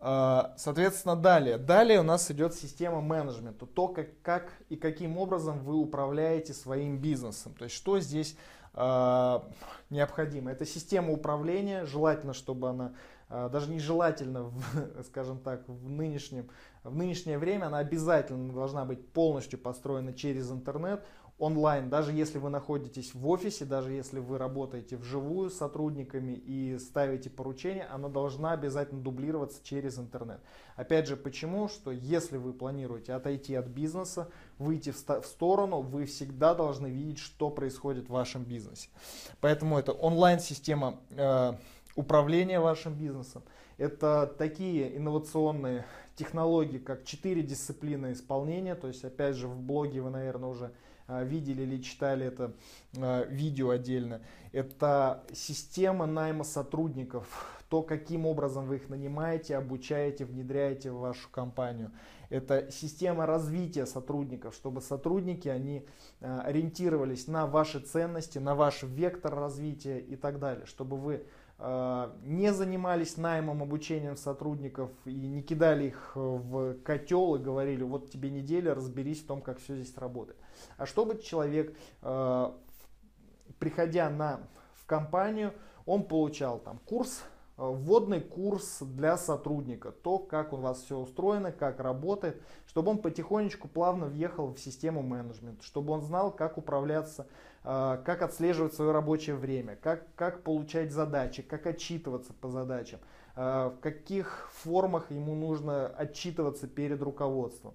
Э, 0.00 0.52
соответственно, 0.56 1.16
далее. 1.16 1.58
Далее 1.58 2.00
у 2.00 2.04
нас 2.04 2.30
идет 2.30 2.54
система 2.54 3.00
менеджмента. 3.00 3.66
То, 3.66 3.88
как, 3.88 4.08
как 4.22 4.52
и 4.68 4.76
каким 4.76 5.18
образом 5.18 5.58
вы 5.58 5.74
управляете 5.74 6.54
своим 6.54 6.98
бизнесом. 6.98 7.54
То 7.54 7.64
есть, 7.64 7.74
что 7.74 7.98
здесь 7.98 8.36
э, 8.74 9.40
необходимо. 9.90 10.52
Это 10.52 10.64
система 10.64 11.12
управления. 11.12 11.84
Желательно, 11.84 12.32
чтобы 12.32 12.70
она, 12.70 12.92
э, 13.28 13.48
даже 13.52 13.70
нежелательно, 13.70 14.44
в, 14.44 15.02
скажем 15.08 15.38
так, 15.38 15.68
в 15.68 15.90
нынешнем 15.90 16.48
в 16.84 16.96
нынешнее 16.96 17.38
время 17.38 17.66
она 17.66 17.78
обязательно 17.78 18.52
должна 18.52 18.84
быть 18.84 19.06
полностью 19.12 19.58
построена 19.58 20.12
через 20.12 20.50
интернет, 20.50 21.04
онлайн, 21.40 21.88
даже 21.88 22.12
если 22.12 22.38
вы 22.38 22.50
находитесь 22.50 23.14
в 23.14 23.26
офисе, 23.26 23.64
даже 23.64 23.92
если 23.92 24.20
вы 24.20 24.38
работаете 24.38 24.96
вживую 24.96 25.50
с 25.50 25.56
сотрудниками 25.56 26.32
и 26.32 26.78
ставите 26.78 27.30
поручения, 27.30 27.86
она 27.90 28.08
должна 28.08 28.52
обязательно 28.52 29.00
дублироваться 29.00 29.64
через 29.64 29.98
интернет. 29.98 30.40
Опять 30.76 31.08
же, 31.08 31.16
почему? 31.16 31.68
Что 31.68 31.90
если 31.90 32.36
вы 32.36 32.52
планируете 32.52 33.14
отойти 33.14 33.54
от 33.54 33.66
бизнеса, 33.66 34.28
выйти 34.58 34.90
в, 34.90 35.24
сторону, 35.24 35.80
вы 35.80 36.04
всегда 36.04 36.54
должны 36.54 36.88
видеть, 36.88 37.18
что 37.18 37.50
происходит 37.50 38.08
в 38.08 38.12
вашем 38.12 38.44
бизнесе. 38.44 38.90
Поэтому 39.40 39.78
это 39.78 39.92
онлайн-система 39.92 41.00
э, 41.10 41.54
управления 41.96 42.60
вашим 42.60 42.94
бизнесом. 42.94 43.42
Это 43.78 44.32
такие 44.38 44.94
инновационные 44.94 45.86
технологии, 46.20 46.78
как 46.78 47.04
четыре 47.04 47.42
дисциплины 47.42 48.12
исполнения. 48.12 48.74
То 48.74 48.88
есть, 48.88 49.04
опять 49.04 49.36
же, 49.36 49.48
в 49.48 49.58
блоге 49.58 50.02
вы, 50.02 50.10
наверное, 50.10 50.50
уже 50.50 50.72
а, 51.06 51.24
видели 51.24 51.62
или 51.62 51.82
читали 51.82 52.26
это 52.26 52.52
а, 52.98 53.24
видео 53.24 53.70
отдельно. 53.70 54.20
Это 54.52 55.24
система 55.32 56.04
найма 56.04 56.44
сотрудников, 56.44 57.26
то, 57.70 57.82
каким 57.82 58.26
образом 58.26 58.66
вы 58.66 58.76
их 58.76 58.90
нанимаете, 58.90 59.56
обучаете, 59.56 60.26
внедряете 60.26 60.90
в 60.90 60.98
вашу 60.98 61.30
компанию. 61.30 61.90
Это 62.28 62.70
система 62.70 63.26
развития 63.26 63.86
сотрудников, 63.86 64.54
чтобы 64.54 64.82
сотрудники, 64.82 65.48
они 65.48 65.86
а, 66.20 66.42
ориентировались 66.42 67.28
на 67.28 67.46
ваши 67.46 67.80
ценности, 67.80 68.38
на 68.38 68.54
ваш 68.54 68.82
вектор 68.82 69.34
развития 69.34 69.98
и 70.00 70.16
так 70.16 70.38
далее, 70.38 70.66
чтобы 70.66 70.98
вы 70.98 71.24
не 71.62 72.52
занимались 72.54 73.18
наймом, 73.18 73.62
обучением 73.62 74.16
сотрудников 74.16 74.90
и 75.04 75.12
не 75.12 75.42
кидали 75.42 75.88
их 75.88 76.12
в 76.14 76.74
котел 76.82 77.34
и 77.36 77.38
говорили, 77.38 77.82
вот 77.82 78.10
тебе 78.10 78.30
неделя, 78.30 78.74
разберись 78.74 79.22
в 79.22 79.26
том, 79.26 79.42
как 79.42 79.58
все 79.58 79.76
здесь 79.76 79.96
работает. 79.98 80.38
А 80.78 80.86
чтобы 80.86 81.18
человек, 81.18 81.76
э, 82.02 82.52
приходя 83.58 84.08
на, 84.08 84.40
в 84.74 84.86
компанию, 84.86 85.52
он 85.84 86.04
получал 86.04 86.58
там 86.58 86.78
курс, 86.86 87.22
э, 87.22 87.39
вводный 87.68 88.20
курс 88.20 88.78
для 88.80 89.18
сотрудника, 89.18 89.92
то, 89.92 90.18
как 90.18 90.52
у 90.52 90.56
вас 90.56 90.82
все 90.82 90.96
устроено, 90.96 91.52
как 91.52 91.80
работает, 91.80 92.40
чтобы 92.66 92.90
он 92.90 92.98
потихонечку 92.98 93.68
плавно 93.68 94.06
въехал 94.06 94.52
в 94.52 94.58
систему 94.58 95.02
менеджмента, 95.02 95.62
чтобы 95.64 95.92
он 95.92 96.00
знал, 96.00 96.32
как 96.32 96.56
управляться 96.56 97.26
а, 97.62 97.98
как 97.98 98.22
отслеживать 98.22 98.72
свое 98.72 98.92
рабочее 98.92 99.36
время, 99.36 99.76
как, 99.76 100.06
как 100.14 100.42
получать 100.42 100.92
задачи, 100.92 101.42
как 101.42 101.66
отчитываться 101.66 102.32
по 102.32 102.48
задачам, 102.48 103.00
а, 103.36 103.68
в 103.68 103.80
каких 103.80 104.50
формах 104.54 105.10
ему 105.10 105.34
нужно 105.34 105.86
отчитываться 105.86 106.66
перед 106.66 107.02
руководством 107.02 107.74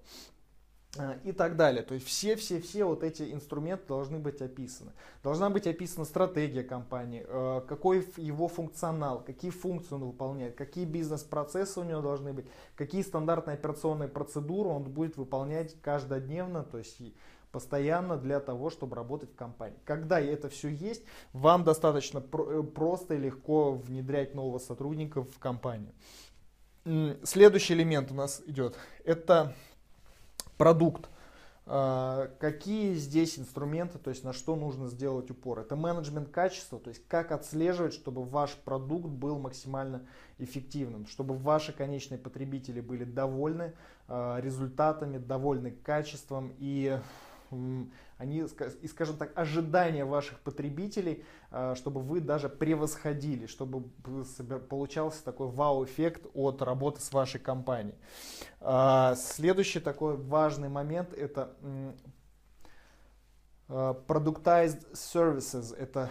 и 1.24 1.32
так 1.32 1.56
далее. 1.56 1.82
То 1.82 1.94
есть 1.94 2.06
все-все-все 2.06 2.84
вот 2.84 3.02
эти 3.02 3.32
инструменты 3.32 3.84
должны 3.88 4.18
быть 4.18 4.40
описаны. 4.40 4.92
Должна 5.22 5.50
быть 5.50 5.66
описана 5.66 6.04
стратегия 6.04 6.62
компании, 6.62 7.24
какой 7.66 8.06
его 8.16 8.48
функционал, 8.48 9.22
какие 9.24 9.50
функции 9.50 9.94
он 9.94 10.04
выполняет, 10.04 10.54
какие 10.54 10.84
бизнес-процессы 10.84 11.80
у 11.80 11.84
него 11.84 12.00
должны 12.00 12.32
быть, 12.32 12.46
какие 12.74 13.02
стандартные 13.02 13.54
операционные 13.54 14.08
процедуры 14.08 14.68
он 14.68 14.84
будет 14.84 15.16
выполнять 15.16 15.80
каждодневно, 15.80 16.62
то 16.62 16.78
есть 16.78 17.00
постоянно 17.52 18.18
для 18.18 18.40
того, 18.40 18.68
чтобы 18.68 18.96
работать 18.96 19.30
в 19.30 19.34
компании. 19.34 19.78
Когда 19.84 20.20
это 20.20 20.50
все 20.50 20.68
есть, 20.68 21.02
вам 21.32 21.64
достаточно 21.64 22.18
э, 22.18 22.62
просто 22.62 23.14
и 23.14 23.18
легко 23.18 23.72
внедрять 23.72 24.34
нового 24.34 24.58
сотрудника 24.58 25.22
в 25.22 25.38
компанию. 25.38 25.92
Следующий 27.24 27.74
элемент 27.74 28.12
у 28.12 28.14
нас 28.14 28.42
идет. 28.46 28.76
Это 29.04 29.54
продукт. 30.56 31.08
А, 31.68 32.30
какие 32.38 32.94
здесь 32.94 33.40
инструменты, 33.40 33.98
то 33.98 34.10
есть 34.10 34.22
на 34.22 34.32
что 34.32 34.54
нужно 34.54 34.86
сделать 34.86 35.30
упор? 35.32 35.58
Это 35.58 35.74
менеджмент 35.74 36.28
качества, 36.28 36.78
то 36.78 36.90
есть 36.90 37.02
как 37.08 37.32
отслеживать, 37.32 37.92
чтобы 37.92 38.24
ваш 38.24 38.54
продукт 38.54 39.08
был 39.08 39.38
максимально 39.40 40.06
эффективным, 40.38 41.06
чтобы 41.06 41.36
ваши 41.36 41.72
конечные 41.72 42.18
потребители 42.18 42.80
были 42.80 43.02
довольны 43.02 43.72
а, 44.06 44.38
результатами, 44.38 45.18
довольны 45.18 45.72
качеством 45.72 46.52
и 46.58 47.00
они, 48.18 48.44
и, 48.82 48.88
скажем 48.88 49.16
так, 49.16 49.32
ожидания 49.36 50.04
ваших 50.04 50.40
потребителей, 50.40 51.24
а, 51.50 51.74
чтобы 51.74 52.00
вы 52.00 52.20
даже 52.20 52.48
превосходили, 52.48 53.46
чтобы 53.46 53.82
получался 54.68 55.24
такой 55.24 55.48
вау-эффект 55.48 56.26
от 56.34 56.62
работы 56.62 57.00
с 57.00 57.12
вашей 57.12 57.40
компанией. 57.40 57.96
А, 58.60 59.14
следующий 59.16 59.80
такой 59.80 60.16
важный 60.16 60.68
момент– 60.68 61.12
это 61.14 61.54
productized 63.68 64.92
services. 64.92 65.74
Это 65.76 66.10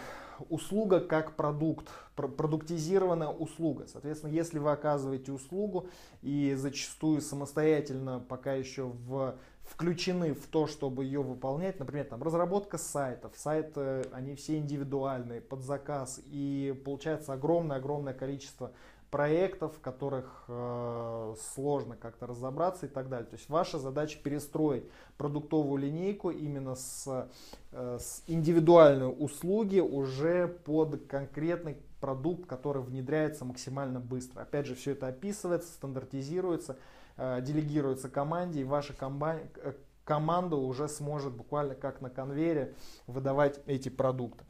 услуга 0.50 1.00
как 1.00 1.36
продукт, 1.36 1.89
продуктизированная 2.15 3.27
услуга. 3.27 3.88
Соответственно, 3.88 4.32
если 4.32 4.60
вы 4.60 4.72
оказываете 4.72 5.32
услугу 5.32 5.88
и 6.22 6.54
зачастую 6.56 7.22
самостоятельно 7.22 8.20
пока 8.20 8.54
еще 8.54 8.84
в 8.84 9.36
включены 9.65 10.34
в 10.34 10.48
то, 10.48 10.67
чтобы 10.67 11.05
ее 11.05 11.22
выполнять. 11.22 11.79
Например, 11.79 12.05
там 12.05 12.22
разработка 12.24 12.77
сайтов. 12.77 13.34
Сайты, 13.36 14.03
они 14.12 14.36
все 14.36 14.57
индивидуальные, 14.57 15.41
под 15.41 15.63
заказ. 15.63 16.22
И 16.25 16.79
получается 16.86 17.34
огромное-огромное 17.34 18.13
количество 18.13 18.72
проектов, 19.10 19.77
в 19.77 19.79
которых 19.79 20.43
э, 20.48 21.36
сложно 21.53 21.95
как-то 21.95 22.27
разобраться 22.27 22.86
и 22.86 22.89
так 22.89 23.07
далее. 23.07 23.25
То 23.27 23.38
есть 23.38 23.50
ваша 23.50 23.79
задача 23.79 24.19
перестроить 24.22 24.84
продуктовую 25.17 25.81
линейку 25.81 26.31
именно 26.31 26.75
с, 26.75 27.29
э, 27.72 27.98
с 28.00 28.24
индивидуальной 28.27 29.13
услуги 29.17 29.79
уже 29.79 30.48
под 30.48 31.07
конкретный 31.07 31.77
продукт, 32.01 32.45
который 32.45 32.84
внедряется 32.84 33.45
максимально 33.45 34.00
быстро. 34.00 34.41
Опять 34.41 34.65
же, 34.65 34.75
все 34.75 34.91
это 34.91 35.07
описывается, 35.07 35.72
стандартизируется. 35.72 36.77
Э, 37.17 37.39
делегируется 37.41 38.10
команде, 38.10 38.62
и 38.62 38.63
ваша 38.65 38.93
э, 38.93 39.74
команда 40.03 40.57
уже 40.57 40.89
сможет 40.89 41.34
буквально 41.34 41.74
как 41.74 42.01
на 42.01 42.10
конвейере 42.10 42.74
выдавать 43.07 43.62
эти 43.67 43.88
продукты. 43.88 44.43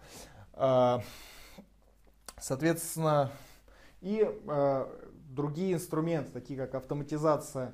Э, 0.53 0.97
соответственно, 2.39 3.31
и 4.01 4.27
другие 5.29 5.73
инструменты, 5.73 6.31
такие 6.31 6.59
как 6.59 6.75
автоматизация 6.75 7.73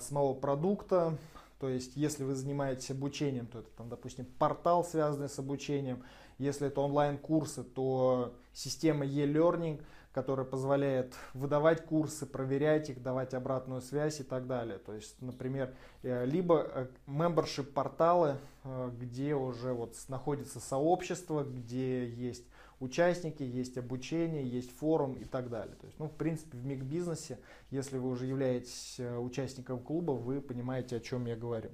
самого 0.00 0.34
продукта, 0.34 1.16
то 1.60 1.68
есть, 1.68 1.96
если 1.96 2.24
вы 2.24 2.34
занимаетесь 2.34 2.90
обучением, 2.90 3.46
то 3.46 3.60
это, 3.60 3.68
там, 3.76 3.88
допустим, 3.88 4.24
портал, 4.38 4.84
связанный 4.84 5.28
с 5.28 5.38
обучением. 5.38 6.02
Если 6.38 6.66
это 6.66 6.80
онлайн-курсы, 6.80 7.62
то 7.62 8.34
система 8.52 9.04
e-learning– 9.04 9.82
которая 10.12 10.44
позволяет 10.44 11.14
выдавать 11.34 11.84
курсы, 11.84 12.26
проверять 12.26 12.90
их, 12.90 13.02
давать 13.02 13.32
обратную 13.32 13.80
связь 13.80 14.20
и 14.20 14.24
так 14.24 14.46
далее. 14.46 14.78
То 14.78 14.92
есть, 14.92 15.14
например, 15.20 15.72
э, 16.02 16.24
либо 16.26 16.62
э, 16.62 16.86
membership 17.06 17.64
порталы, 17.64 18.36
э, 18.64 18.90
где 18.98 19.34
уже 19.34 19.72
вот 19.72 19.94
находится 20.08 20.58
сообщество, 20.58 21.44
где 21.44 22.08
есть 22.08 22.44
участники, 22.80 23.42
есть 23.42 23.78
обучение, 23.78 24.48
есть 24.48 24.76
форум 24.76 25.12
и 25.12 25.24
так 25.24 25.48
далее. 25.48 25.76
То 25.76 25.86
есть, 25.86 25.98
ну, 25.98 26.06
в 26.06 26.16
принципе, 26.16 26.58
в 26.58 26.64
миг 26.64 26.82
бизнесе, 26.82 27.38
если 27.70 27.98
вы 27.98 28.08
уже 28.08 28.26
являетесь 28.26 28.98
участником 28.98 29.78
клуба, 29.78 30.12
вы 30.12 30.40
понимаете, 30.40 30.96
о 30.96 31.00
чем 31.00 31.26
я 31.26 31.36
говорю. 31.36 31.70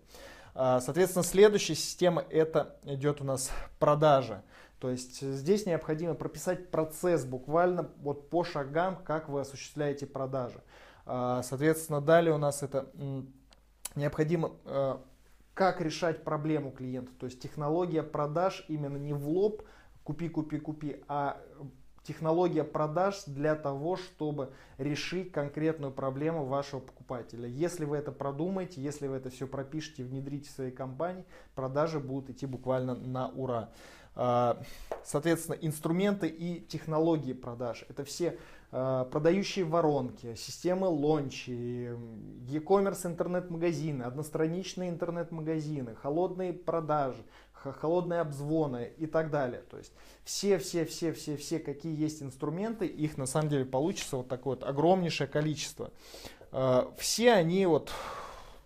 А, 0.58 0.80
соответственно, 0.80 1.22
следующая 1.22 1.74
система 1.74 2.24
это 2.30 2.76
идет 2.84 3.20
у 3.20 3.24
нас 3.24 3.50
продажа. 3.78 4.42
То 4.78 4.90
есть 4.90 5.20
здесь 5.20 5.66
необходимо 5.66 6.14
прописать 6.14 6.70
процесс 6.70 7.24
буквально 7.24 7.90
вот 7.98 8.28
по 8.28 8.44
шагам, 8.44 8.96
как 9.04 9.28
вы 9.28 9.40
осуществляете 9.40 10.06
продажи. 10.06 10.60
А, 11.06 11.42
соответственно, 11.42 12.00
далее 12.00 12.34
у 12.34 12.38
нас 12.38 12.62
это 12.62 12.90
необходимо 13.94 14.52
а, 14.64 15.02
как 15.54 15.80
решать 15.80 16.24
проблему 16.24 16.70
клиента. 16.70 17.12
То 17.18 17.26
есть 17.26 17.40
технология 17.40 18.02
продаж 18.02 18.64
именно 18.68 18.98
не 18.98 19.14
в 19.14 19.26
лоб 19.28 19.62
купи, 20.04 20.28
купи, 20.28 20.58
купи, 20.58 21.02
а 21.08 21.40
технология 22.06 22.62
продаж 22.62 23.24
для 23.26 23.56
того, 23.56 23.96
чтобы 23.96 24.52
решить 24.78 25.32
конкретную 25.32 25.92
проблему 25.92 26.44
вашего 26.44 26.80
покупателя. 26.80 27.48
Если 27.48 27.84
вы 27.84 27.96
это 27.96 28.12
продумаете, 28.12 28.80
если 28.80 29.08
вы 29.08 29.16
это 29.16 29.30
все 29.30 29.46
пропишете, 29.46 30.04
внедрите 30.04 30.48
в 30.48 30.52
своей 30.52 30.70
компании, 30.70 31.24
продажи 31.54 31.98
будут 31.98 32.30
идти 32.30 32.46
буквально 32.46 32.94
на 32.94 33.28
ура. 33.30 33.70
А, 34.16 34.62
соответственно, 35.04 35.56
инструменты 35.60 36.26
и 36.26 36.60
технологии 36.60 37.34
продаж. 37.34 37.84
Это 37.88 38.02
все 38.04 38.38
а, 38.72 39.04
продающие 39.04 39.64
воронки, 39.64 40.34
системы 40.34 40.88
лончи, 40.88 41.90
e-commerce 42.48 43.06
интернет-магазины, 43.06 44.02
одностраничные 44.02 44.88
интернет-магазины, 44.88 45.94
холодные 45.94 46.54
продажи, 46.54 47.22
холодные 47.52 48.20
обзвоны 48.20 48.92
и 48.96 49.06
так 49.06 49.30
далее. 49.30 49.62
То 49.70 49.76
есть 49.76 49.92
все, 50.24 50.58
все, 50.58 50.86
все, 50.86 51.12
все, 51.12 51.36
все, 51.36 51.58
какие 51.58 51.94
есть 51.94 52.22
инструменты, 52.22 52.86
их 52.86 53.18
на 53.18 53.26
самом 53.26 53.50
деле 53.50 53.66
получится 53.66 54.16
вот 54.16 54.28
такое 54.28 54.56
вот 54.56 54.64
огромнейшее 54.64 55.28
количество. 55.28 55.90
А, 56.52 56.90
все 56.96 57.32
они 57.32 57.66
вот 57.66 57.92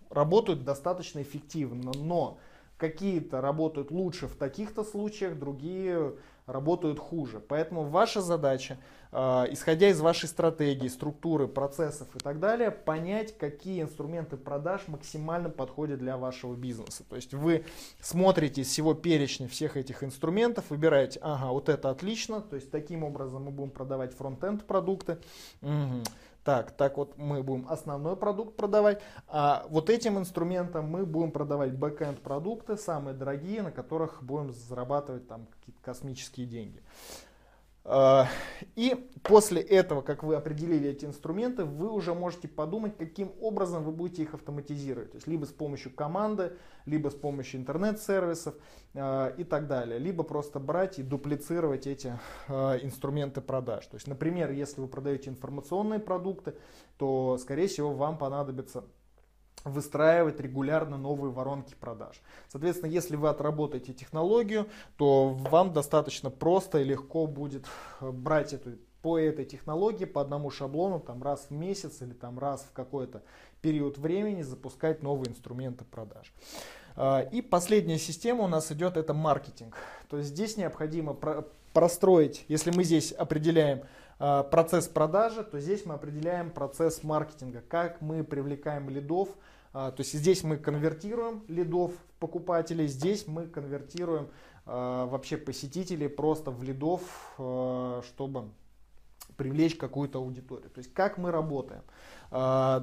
работают 0.09 0.63
достаточно 0.63 1.21
эффективно, 1.21 1.91
но 1.95 2.37
какие-то 2.81 3.41
работают 3.41 3.91
лучше 3.91 4.27
в 4.27 4.35
таких-то 4.35 4.83
случаях, 4.83 5.37
другие 5.37 6.15
работают 6.47 6.97
хуже. 6.97 7.39
Поэтому 7.39 7.83
ваша 7.83 8.21
задача, 8.21 8.79
исходя 9.11 9.89
из 9.89 9.99
вашей 9.99 10.29
стратегии, 10.29 10.87
структуры, 10.87 11.47
процессов 11.47 12.07
и 12.15 12.19
так 12.19 12.39
далее, 12.39 12.71
понять, 12.71 13.37
какие 13.37 13.81
инструменты 13.81 14.37
продаж 14.37 14.87
максимально 14.87 15.49
подходят 15.49 15.99
для 15.99 16.17
вашего 16.17 16.55
бизнеса. 16.55 17.03
То 17.09 17.15
есть 17.15 17.33
вы 17.33 17.65
смотрите 17.99 18.63
всего 18.63 18.93
перечня 18.93 19.47
всех 19.47 19.75
этих 19.75 20.03
инструментов, 20.03 20.65
выбираете, 20.69 21.19
ага, 21.21 21.51
вот 21.51 21.69
это 21.69 21.89
отлично, 21.89 22.41
то 22.41 22.55
есть 22.55 22.71
таким 22.71 23.03
образом 23.03 23.43
мы 23.43 23.51
будем 23.51 23.71
продавать 23.71 24.13
front-end 24.13 24.65
продукты. 24.65 25.17
Угу 25.61 26.03
так, 26.43 26.71
так 26.71 26.97
вот 26.97 27.17
мы 27.17 27.43
будем 27.43 27.67
основной 27.69 28.15
продукт 28.15 28.55
продавать, 28.55 29.01
а 29.27 29.65
вот 29.69 29.89
этим 29.89 30.17
инструментом 30.17 30.85
мы 30.85 31.05
будем 31.05 31.31
продавать 31.31 31.73
back-end 31.73 32.19
продукты, 32.21 32.77
самые 32.77 33.15
дорогие, 33.15 33.61
на 33.61 33.71
которых 33.71 34.23
будем 34.23 34.51
зарабатывать 34.51 35.27
там 35.27 35.45
какие-то 35.45 35.81
космические 35.83 36.47
деньги. 36.47 36.81
А, 37.83 38.27
и 38.75 39.09
после 39.23 39.61
этого, 39.61 40.01
как 40.01 40.23
вы 40.23 40.35
определили 40.35 40.89
эти 40.89 41.05
инструменты, 41.05 41.65
вы 41.65 41.89
уже 41.89 42.13
можете 42.13 42.47
подумать, 42.47 42.95
каким 42.97 43.31
образом 43.41 43.83
вы 43.83 43.91
будете 43.91 44.21
их 44.21 44.33
автоматизировать. 44.35 45.11
То 45.11 45.17
есть 45.17 45.27
либо 45.27 45.45
с 45.45 45.51
помощью 45.51 45.91
команды, 45.93 46.53
либо 46.85 47.09
с 47.09 47.15
помощью 47.15 47.59
интернет-сервисов 47.59 48.55
э, 48.93 49.33
и 49.37 49.43
так 49.43 49.67
далее. 49.67 49.97
Либо 49.97 50.23
просто 50.23 50.59
брать 50.59 50.99
и 50.99 51.03
дуплицировать 51.03 51.87
эти 51.87 52.19
э, 52.47 52.79
инструменты 52.83 53.41
продаж. 53.41 53.87
То 53.87 53.95
есть, 53.95 54.07
например, 54.07 54.51
если 54.51 54.79
вы 54.79 54.87
продаете 54.87 55.31
информационные 55.31 55.99
продукты, 55.99 56.53
то, 56.97 57.37
скорее 57.39 57.67
всего, 57.67 57.93
вам 57.93 58.17
понадобится 58.19 58.83
выстраивать 59.63 60.39
регулярно 60.39 60.97
новые 60.97 61.31
воронки 61.31 61.75
продаж. 61.79 62.21
Соответственно, 62.49 62.89
если 62.89 63.15
вы 63.15 63.29
отработаете 63.29 63.93
технологию, 63.93 64.67
то 64.97 65.29
вам 65.29 65.73
достаточно 65.73 66.29
просто 66.29 66.79
и 66.79 66.83
легко 66.83 67.27
будет 67.27 67.65
э, 67.99 68.09
брать 68.11 68.53
эту 68.53 68.77
по 69.01 69.17
этой 69.17 69.45
технологии, 69.45 70.05
по 70.05 70.21
одному 70.21 70.51
шаблону, 70.51 70.99
там 70.99 71.23
раз 71.23 71.47
в 71.49 71.51
месяц 71.51 72.01
или 72.01 72.13
там 72.13 72.37
раз 72.37 72.61
в 72.61 72.71
какой-то 72.71 73.23
период 73.61 73.97
времени 73.97 74.43
запускать 74.43 75.01
новые 75.01 75.31
инструменты 75.31 75.85
продаж. 75.85 76.31
А, 76.95 77.21
и 77.21 77.41
последняя 77.41 77.97
система 77.97 78.43
у 78.43 78.47
нас 78.47 78.71
идет, 78.71 78.97
это 78.97 79.13
маркетинг. 79.13 79.75
То 80.09 80.17
есть 80.17 80.29
здесь 80.29 80.57
необходимо 80.57 81.17
простроить, 81.73 82.45
если 82.47 82.71
мы 82.71 82.83
здесь 82.83 83.11
определяем 83.11 83.81
процесс 84.51 84.87
продажи, 84.87 85.43
то 85.43 85.59
здесь 85.59 85.85
мы 85.85 85.95
определяем 85.95 86.51
процесс 86.51 87.03
маркетинга, 87.03 87.61
как 87.67 88.01
мы 88.01 88.23
привлекаем 88.23 88.89
лидов, 88.89 89.29
а, 89.73 89.91
то 89.91 90.01
есть 90.01 90.13
здесь 90.13 90.43
мы 90.43 90.57
конвертируем 90.57 91.43
лидов 91.47 91.93
в 91.93 92.19
покупателей, 92.19 92.87
здесь 92.87 93.25
мы 93.27 93.47
конвертируем 93.47 94.29
а, 94.65 95.05
вообще 95.05 95.37
посетителей 95.37 96.09
просто 96.09 96.51
в 96.51 96.61
лидов, 96.63 97.01
чтобы 97.35 98.49
привлечь 99.37 99.75
какую-то 99.75 100.19
аудиторию. 100.19 100.69
То 100.69 100.79
есть 100.79 100.93
как 100.93 101.17
мы 101.17 101.31
работаем. 101.31 101.83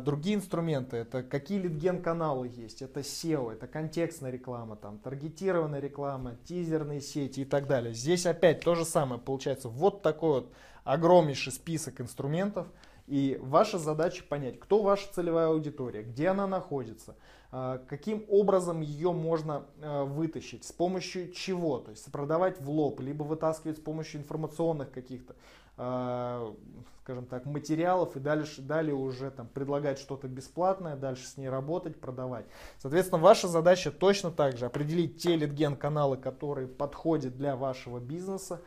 Другие 0.05 0.37
инструменты, 0.37 0.99
это 0.99 1.23
какие 1.23 1.59
лидген 1.59 2.03
каналы 2.03 2.49
есть, 2.49 2.83
это 2.83 3.01
SEO, 3.01 3.53
это 3.53 3.67
контекстная 3.67 4.31
реклама, 4.31 4.77
там, 4.77 4.99
таргетированная 4.99 5.81
реклама, 5.81 6.37
тизерные 6.45 7.01
сети 7.01 7.41
и 7.41 7.45
так 7.47 7.67
далее. 7.67 7.95
Здесь 7.95 8.27
опять 8.27 8.61
то 8.61 8.75
же 8.75 8.85
самое, 8.85 9.21
получается 9.21 9.69
вот 9.69 10.03
такой 10.03 10.31
вот 10.41 10.53
огромнейший 10.89 11.53
список 11.53 12.01
инструментов, 12.01 12.67
и 13.07 13.39
ваша 13.43 13.79
задача 13.79 14.25
понять, 14.25 14.59
кто 14.59 14.83
ваша 14.83 15.13
целевая 15.13 15.49
аудитория, 15.49 16.03
где 16.03 16.29
она 16.29 16.47
находится, 16.47 17.15
А, 17.51 17.79
каким 17.89 18.27
образом 18.29 18.83
ее 18.83 19.13
можно 19.13 19.65
а, 19.81 20.05
вытащить? 20.05 20.65
С 20.65 20.73
помощью 20.73 21.33
чего? 21.33 21.79
То 21.79 21.91
есть 21.93 22.13
продавать 22.13 22.61
в 22.61 22.69
лоб, 22.69 23.01
либо 23.01 23.23
вытаскивать 23.23 23.79
с 23.79 23.81
помощью 23.81 24.21
информационных 24.21 24.91
каких-то 24.91 25.35
а, 25.79 26.55
скажем 27.03 27.25
так, 27.25 27.47
материалов 27.47 28.17
и 28.17 28.21
дальше, 28.21 28.61
далее 28.61 28.95
уже 28.95 29.31
там, 29.31 29.47
предлагать 29.47 29.99
что-то 29.99 30.29
бесплатное, 30.29 30.95
дальше 30.95 31.27
с 31.27 31.39
ней 31.39 31.49
работать, 31.49 31.99
продавать. 31.99 32.45
Соответственно, 32.79 33.23
ваша 33.23 33.49
задача 33.49 33.91
точно 33.91 34.31
так 34.31 34.59
же 34.59 34.67
определить 34.67 35.23
те 35.23 35.37
литген-каналы, 35.37 36.19
которые 36.19 36.69
подходят 36.69 37.39
для 37.39 37.57
вашего 37.57 37.99
бизнеса, 37.99 38.61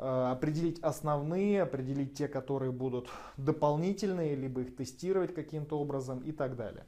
определить 0.00 0.78
основные, 0.80 1.62
определить 1.62 2.14
те, 2.14 2.26
которые 2.26 2.72
будут 2.72 3.08
дополнительные, 3.36 4.34
либо 4.34 4.62
их 4.62 4.74
тестировать 4.74 5.34
каким-то 5.34 5.78
образом 5.78 6.20
и 6.20 6.32
так 6.32 6.56
далее. 6.56 6.86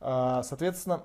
А, 0.00 0.42
соответственно, 0.42 1.04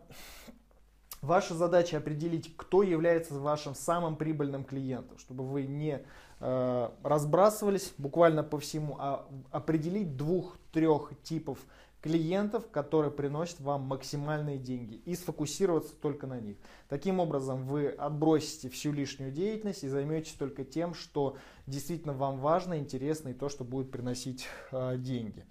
ваша 1.22 1.54
задача 1.54 1.98
определить, 1.98 2.56
кто 2.58 2.84
является 2.84 3.36
вашим 3.36 3.76
самым 3.76 4.16
прибыльным 4.16 4.64
клиентом, 4.64 5.18
чтобы 5.20 5.46
вы 5.46 5.64
не 5.64 6.02
а, 6.40 6.94
разбрасывались 7.04 7.94
буквально 7.98 8.44
по 8.44 8.60
всему, 8.60 8.98
а 9.00 9.28
определить 9.52 10.18
двух-трех 10.18 11.12
типов 11.24 11.60
клиентов, 12.08 12.70
которые 12.72 13.12
приносят 13.12 13.60
вам 13.60 13.82
максимальные 13.82 14.58
деньги 14.58 14.96
и 15.06 15.13
сфокусироваться 15.13 15.93
только 15.93 16.26
на 16.26 16.39
них. 16.39 16.58
Таким 16.88 17.20
образом, 17.20 17.67
вы 17.67 17.89
отбросите 17.89 18.70
всю 18.70 18.93
лишнюю 18.93 19.32
деятельность 19.32 19.84
и 19.84 19.89
займетесь 19.89 20.34
только 20.34 20.63
тем, 20.63 20.93
что 20.93 21.38
действительно 21.65 22.13
вам 22.13 22.39
важно, 22.39 22.78
интересно 22.78 23.30
и 23.30 23.34
то, 23.34 23.50
что 23.50 23.65
будет 23.65 23.91
приносить 23.91 24.48
э, 24.72 24.96
деньги. 24.98 25.46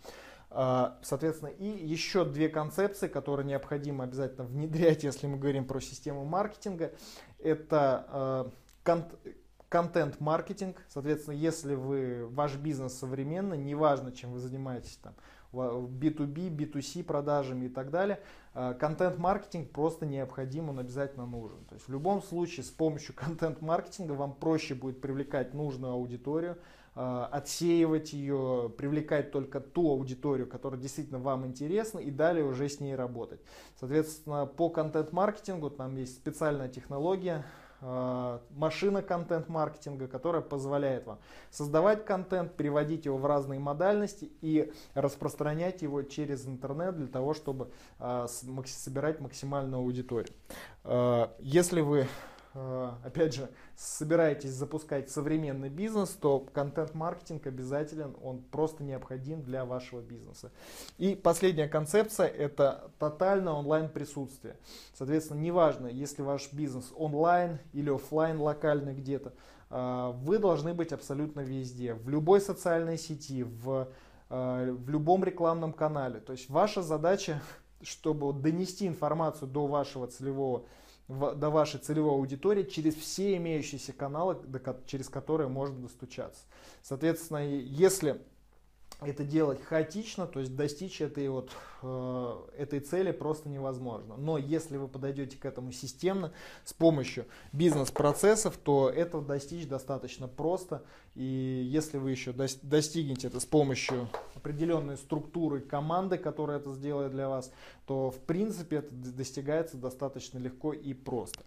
А, 0.48 0.98
соответственно, 1.02 1.50
и 1.50 1.66
еще 1.66 2.24
две 2.24 2.48
концепции, 2.48 3.08
которые 3.08 3.46
необходимо 3.46 4.04
обязательно 4.04 4.46
внедрять, 4.46 5.04
если 5.04 5.26
мы 5.26 5.36
говорим 5.36 5.66
про 5.66 5.80
систему 5.80 6.24
маркетинга. 6.24 6.92
Это 7.38 8.06
а, 8.08 8.50
контент-маркетинг. 9.68 10.82
Соответственно, 10.88 11.34
если 11.34 11.74
вы, 11.74 12.26
ваш 12.28 12.56
бизнес 12.56 12.94
современный, 12.94 13.58
неважно, 13.58 14.12
чем 14.12 14.32
вы 14.32 14.38
занимаетесь, 14.38 14.98
там, 15.02 15.14
B2B, 15.52 16.50
B2C 16.50 17.04
продажами 17.04 17.66
и 17.66 17.68
так 17.68 17.90
далее, 17.90 18.20
а, 18.54 18.74
контент-маркетинг 18.74 19.70
просто 19.70 20.06
необходим, 20.06 20.70
он 20.70 20.78
обязательно 20.78 21.26
нужен. 21.26 21.58
То 21.68 21.74
есть 21.74 21.86
в 21.88 21.92
любом 21.92 22.22
случае 22.22 22.64
с 22.64 22.70
помощью 22.70 23.14
контент-маркетинга 23.16 24.12
вам 24.12 24.34
проще 24.34 24.74
будет 24.74 25.00
привлекать 25.00 25.52
нужную 25.54 25.92
аудиторию, 25.92 26.56
а, 26.94 27.28
отсеивать 27.30 28.14
ее, 28.14 28.72
привлекать 28.78 29.30
только 29.30 29.60
ту 29.60 29.90
аудиторию, 29.90 30.46
которая 30.46 30.80
действительно 30.80 31.18
вам 31.18 31.46
интересна, 31.46 31.98
и 31.98 32.10
далее 32.10 32.44
уже 32.44 32.70
с 32.70 32.80
ней 32.80 32.94
работать. 32.94 33.40
Соответственно, 33.78 34.46
по 34.46 34.70
контент-маркетингу 34.70 35.68
там 35.68 35.96
есть 35.96 36.16
специальная 36.16 36.68
технология, 36.68 37.44
машина 37.80 39.02
контент-маркетинга, 39.02 40.08
которая 40.08 40.42
позволяет 40.42 41.06
вам 41.06 41.18
создавать 41.50 42.04
контент, 42.04 42.54
переводить 42.54 43.04
его 43.04 43.18
в 43.18 43.26
разные 43.26 43.60
модальности 43.60 44.30
и 44.40 44.72
распространять 44.94 45.82
его 45.82 46.02
через 46.02 46.46
интернет 46.46 46.96
для 46.96 47.06
того, 47.06 47.34
чтобы 47.34 47.70
а, 47.98 48.26
собирать 48.28 49.20
максимальную 49.20 49.80
аудиторию. 49.80 50.32
Если 51.40 51.80
вы 51.80 52.06
Э, 52.06 52.35
опять 53.02 53.34
же, 53.34 53.50
собираетесь 53.76 54.50
запускать 54.50 55.10
современный 55.10 55.68
бизнес, 55.68 56.10
то 56.10 56.40
контент-маркетинг 56.52 57.46
обязателен, 57.46 58.16
он 58.22 58.40
просто 58.40 58.82
необходим 58.82 59.42
для 59.42 59.64
вашего 59.64 60.00
бизнеса. 60.00 60.50
И 60.98 61.14
последняя 61.14 61.68
концепция– 61.68 62.26
это 62.28 62.90
тотальное 62.98 63.52
онлайн 63.52 63.88
присутствие. 63.88 64.56
Соответственно, 64.94 65.40
неважно, 65.40 65.86
если 65.88 66.22
ваш 66.22 66.52
бизнес 66.52 66.92
онлайн 66.96 67.58
или 67.72 67.90
офлайн 67.90 68.40
локальный 68.40 68.94
где-то, 68.94 69.34
э, 69.70 70.12
вы 70.22 70.38
должны 70.38 70.72
быть 70.72 70.92
абсолютно 70.92 71.40
везде, 71.40 71.94
в 71.94 72.08
любой 72.08 72.40
социальной 72.40 72.96
сети, 72.96 73.42
в, 73.42 73.88
э, 74.30 74.72
в 74.72 74.88
любом 74.88 75.24
рекламном 75.24 75.72
канале. 75.72 76.20
То 76.20 76.32
есть 76.32 76.48
ваша 76.48 76.82
задача, 76.82 77.42
чтобы 77.82 78.32
донести 78.32 78.86
информацию 78.86 79.48
до 79.48 79.66
вашего 79.66 80.06
целевого 80.06 80.64
до 81.08 81.50
вашей 81.50 81.78
целевой 81.78 82.12
аудитории 82.12 82.64
через 82.64 82.94
все 82.94 83.36
имеющиеся 83.36 83.92
каналы, 83.92 84.36
через 84.86 85.08
которые 85.08 85.48
можно 85.48 85.82
достучаться. 85.82 86.42
Соответственно, 86.82 87.46
если 87.46 88.20
это 89.00 89.24
делать 89.24 89.62
хаотично, 89.62 90.26
то 90.26 90.40
есть 90.40 90.56
достичь 90.56 91.02
этой, 91.02 91.28
вот, 91.28 91.50
э, 91.82 92.36
этой 92.56 92.80
цели 92.80 93.12
просто 93.12 93.48
невозможно. 93.48 94.16
Но 94.16 94.38
если 94.38 94.78
вы 94.78 94.88
подойдете 94.88 95.36
к 95.36 95.44
этому 95.44 95.70
системно 95.72 96.32
с 96.64 96.72
помощью 96.72 97.26
бизнес-процессов, 97.52 98.56
то 98.56 98.88
этого 98.88 99.22
достичь 99.22 99.66
достаточно 99.66 100.28
просто. 100.28 100.82
И 101.14 101.22
если 101.70 101.98
вы 101.98 102.10
еще 102.10 102.32
достигнете 102.32 103.26
это 103.26 103.38
с 103.38 103.44
помощью 103.44 104.08
определенной 104.34 104.96
структуры 104.96 105.60
команды, 105.60 106.16
которая 106.16 106.58
это 106.58 106.72
сделает 106.72 107.12
для 107.12 107.28
вас, 107.28 107.52
то 107.86 108.10
в 108.10 108.18
принципе 108.20 108.76
это 108.76 108.94
достигается 108.94 109.76
достаточно 109.76 110.38
легко 110.38 110.72
и 110.72 110.94
просто. 110.94 111.44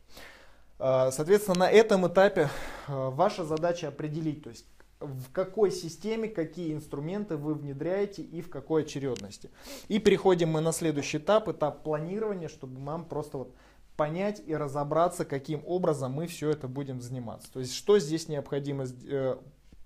Э, 0.78 1.10
соответственно, 1.12 1.60
на 1.60 1.72
этом 1.72 2.08
этапе 2.08 2.50
э, 2.88 3.10
ваша 3.10 3.44
задача 3.44 3.88
определить, 3.88 4.44
то 4.44 4.52
есть 4.52 4.66
в 5.00 5.32
какой 5.32 5.72
системе 5.72 6.28
какие 6.28 6.74
инструменты 6.74 7.38
вы 7.38 7.54
внедряете 7.54 8.22
и 8.22 8.42
в 8.42 8.50
какой 8.50 8.84
очередности. 8.84 9.50
И 9.88 10.00
переходим 10.00 10.50
мы 10.50 10.62
на 10.62 10.72
следующий 10.72 11.18
этап, 11.18 11.48
этап 11.48 11.84
планирования, 11.84 12.50
чтобы 12.50 12.80
нам 12.80 13.06
просто 13.06 13.38
вот 13.38 13.56
понять 13.96 14.42
и 14.46 14.56
разобраться, 14.56 15.26
каким 15.26 15.64
образом 15.66 16.14
мы 16.14 16.28
все 16.28 16.50
это 16.50 16.68
будем 16.68 17.02
заниматься. 17.02 17.52
То 17.52 17.60
есть, 17.60 17.74
что 17.74 18.00
здесь 18.00 18.28
необходимо 18.28 18.86
э, 18.86 19.38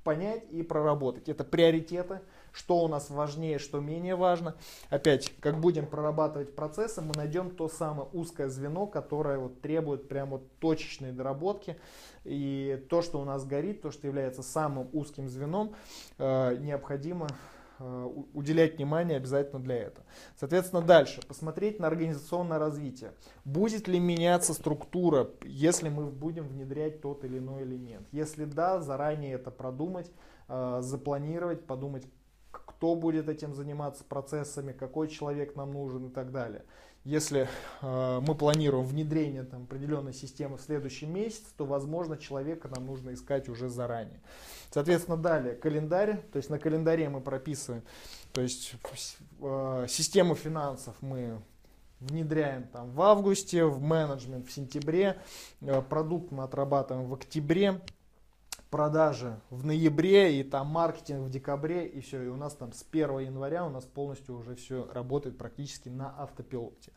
понять 0.04 0.44
и 0.52 0.64
проработать. 0.64 1.30
Это 1.30 1.44
приоритеты, 1.44 2.22
что 2.54 2.84
у 2.84 2.88
нас 2.88 3.10
важнее, 3.10 3.58
что 3.60 3.80
менее 3.80 4.16
важно. 4.16 4.56
Опять, 4.90 5.34
как 5.40 5.60
будем 5.60 5.88
прорабатывать 5.88 6.56
процессы, 6.56 7.02
мы 7.02 7.12
найдем 7.16 7.50
то 7.50 7.68
самое 7.68 8.08
узкое 8.14 8.48
звено, 8.48 8.86
которое 8.86 9.40
вот 9.40 9.62
требует 9.62 10.08
прям 10.08 10.30
вот 10.30 10.60
точечной 10.60 11.12
доработки. 11.12 11.78
И 12.24 12.86
то, 12.90 13.02
что 13.02 13.20
у 13.20 13.26
нас 13.26 13.46
горит, 13.46 13.82
то, 13.82 13.92
что 13.92 14.08
является 14.08 14.44
самым 14.44 14.88
узким 14.94 15.28
звеном, 15.28 15.74
э, 16.20 16.56
необходимо 16.58 17.28
э, 17.80 18.10
уделять 18.34 18.78
внимание 18.78 19.18
обязательно 19.18 19.60
для 19.60 19.76
этого. 19.76 20.06
Соответственно, 20.40 20.84
дальше 20.84 21.22
посмотреть 21.28 21.80
на 21.80 21.88
организационное 21.88 22.60
развитие. 22.60 23.14
Будет 23.44 23.88
ли 23.88 24.00
меняться 24.00 24.54
структура, 24.54 25.32
если 25.44 25.90
мы 25.90 26.06
будем 26.06 26.48
внедрять 26.48 27.02
тот 27.02 27.26
или 27.26 27.40
иной 27.40 27.64
элемент? 27.64 28.08
Если 28.12 28.46
да, 28.46 28.80
заранее 28.80 29.34
это 29.34 29.50
продумать, 29.50 30.12
э, 30.48 30.80
запланировать, 30.82 31.66
подумать, 31.66 32.06
кто 32.84 32.96
будет 32.96 33.30
этим 33.30 33.56
заниматься 33.56 34.04
процессами, 34.04 34.74
какой 34.74 35.08
человек 35.08 35.56
нам 35.56 35.72
нужен 35.72 36.08
и 36.08 36.10
так 36.10 36.34
далее. 36.34 36.66
Если 37.06 37.48
э, 37.82 38.20
мы 38.20 38.36
планируем 38.36 38.86
внедрение 38.86 39.44
там, 39.44 39.64
определенной 39.64 40.12
системы 40.12 40.58
в 40.58 40.62
следующем 40.62 41.14
месяце, 41.14 41.46
то, 41.56 41.66
возможно, 41.66 42.18
человека 42.18 42.68
нам 42.68 42.86
нужно 42.86 43.14
искать 43.14 43.48
уже 43.48 43.70
заранее. 43.70 44.20
Соответственно, 44.70 45.16
далее 45.16 45.56
календарь, 45.56 46.26
то 46.34 46.36
есть 46.36 46.50
на 46.50 46.60
календаре 46.60 47.08
мы 47.08 47.22
прописываем, 47.22 47.84
то 48.34 48.42
есть 48.42 48.76
э, 49.40 49.86
систему 49.88 50.36
финансов 50.36 50.94
мы 51.00 51.42
внедряем 52.02 52.64
там 52.68 52.92
в 52.92 53.02
августе, 53.02 53.64
в 53.64 53.82
менеджмент 53.82 54.46
в 54.46 54.52
сентябре, 54.52 55.22
э, 55.62 55.82
продукт 55.84 56.32
мы 56.32 56.44
отрабатываем 56.44 57.08
в 57.08 57.14
октябре, 57.14 57.80
продажи 58.74 59.40
в 59.52 59.64
ноябре 59.68 60.40
и 60.40 60.44
там 60.44 60.66
маркетинг 60.66 61.28
в 61.28 61.30
декабре 61.30 61.86
и 61.86 62.02
все. 62.02 62.24
И 62.24 62.28
у 62.28 62.36
нас 62.36 62.56
там 62.56 62.74
с 62.74 62.84
1 62.92 63.20
января 63.20 63.68
у 63.68 63.70
нас 63.70 63.86
полностью 63.86 64.36
уже 64.36 64.56
все 64.56 64.90
работает 64.92 65.38
практически 65.38 65.90
на 65.90 66.10
автопилоте. 66.18 66.92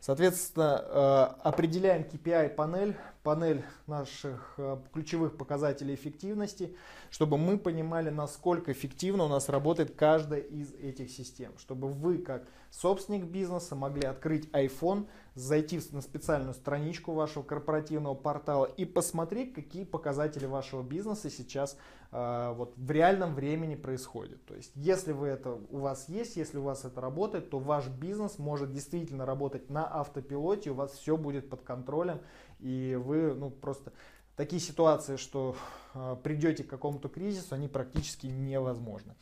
Соответственно, 0.00 0.82
э, 0.82 1.46
определяем 1.46 2.04
KPI 2.04 2.48
панель, 2.54 2.96
панель 3.22 3.62
наших 3.86 4.54
э, 4.56 4.78
ключевых 4.94 5.36
показателей 5.36 5.96
эффективности, 5.96 6.74
чтобы 7.10 7.36
мы 7.36 7.58
понимали, 7.58 8.08
насколько 8.08 8.72
эффективно 8.72 9.24
у 9.24 9.28
нас 9.28 9.50
работает 9.50 9.94
каждая 9.94 10.40
из 10.40 10.72
этих 10.72 11.10
систем. 11.10 11.52
Чтобы 11.58 11.88
вы, 11.88 12.18
как 12.18 12.44
собственник 12.70 13.24
бизнеса, 13.24 13.74
могли 13.74 14.06
открыть 14.06 14.48
iPhone, 14.52 15.06
зайти 15.38 15.80
на 15.92 16.00
специальную 16.00 16.54
страничку 16.54 17.12
вашего 17.12 17.42
корпоративного 17.42 18.14
портала 18.14 18.66
и 18.66 18.84
посмотреть, 18.84 19.54
какие 19.54 19.84
показатели 19.84 20.46
вашего 20.46 20.82
бизнеса 20.82 21.30
сейчас 21.30 21.76
э, 22.10 22.52
вот, 22.56 22.74
в 22.76 22.90
реальном 22.90 23.34
времени 23.34 23.76
происходят. 23.76 24.44
То 24.46 24.54
есть, 24.54 24.72
если 24.74 25.12
вы 25.12 25.28
это 25.28 25.58
у 25.70 25.78
вас 25.78 26.08
есть, 26.08 26.36
если 26.36 26.58
у 26.58 26.62
вас 26.62 26.84
это 26.84 27.00
работает, 27.00 27.50
то 27.50 27.58
ваш 27.58 27.86
бизнес 27.88 28.38
может 28.38 28.72
действительно 28.72 29.24
работать 29.24 29.70
на 29.70 29.86
автопилоте, 29.86 30.70
у 30.70 30.74
вас 30.74 30.92
все 30.92 31.16
будет 31.16 31.48
под 31.48 31.62
контролем, 31.62 32.20
и 32.58 32.98
вы 33.00 33.34
ну, 33.34 33.50
просто 33.50 33.92
такие 34.36 34.60
ситуации, 34.60 35.16
что 35.16 35.56
э, 35.94 36.16
придете 36.22 36.64
к 36.64 36.68
какому-то 36.68 37.08
кризису, 37.08 37.54
они 37.54 37.68
практически 37.68 38.26
невозможны. 38.26 39.14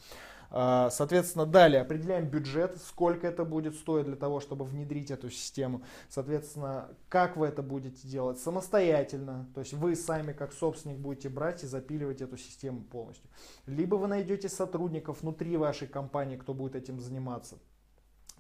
А, 0.59 0.89
соответственно, 0.89 1.45
далее 1.45 1.83
определяем 1.83 2.31
бюджет, 2.31 2.79
сколько 2.81 3.27
это 3.27 3.45
будет 3.45 3.75
стоить 3.75 4.07
для 4.07 4.17
того, 4.17 4.41
чтобы 4.41 4.65
внедрить 4.65 5.11
эту 5.11 5.29
систему. 5.29 5.83
Соответственно, 6.09 6.89
как 7.11 7.37
вы 7.37 7.49
это 7.49 7.63
будете 7.63 8.09
делать 8.09 8.41
самостоятельно, 8.41 9.51
то 9.53 9.61
есть 9.61 9.75
вы 9.75 9.95
сами 9.95 10.33
как 10.33 10.55
собственник 10.55 10.97
будете 10.97 11.29
брать 11.29 11.63
и 11.63 11.67
запиливать 11.67 12.23
эту 12.23 12.39
систему 12.39 12.81
полностью. 12.81 13.29
Либо 13.67 13.97
вы 13.97 14.09
найдете 14.09 14.49
сотрудников 14.49 15.21
внутри 15.21 15.59
вашей 15.59 15.89
компании, 15.89 16.39
кто 16.39 16.55
будет 16.55 16.75
этим 16.75 17.01
заниматься. 17.01 17.59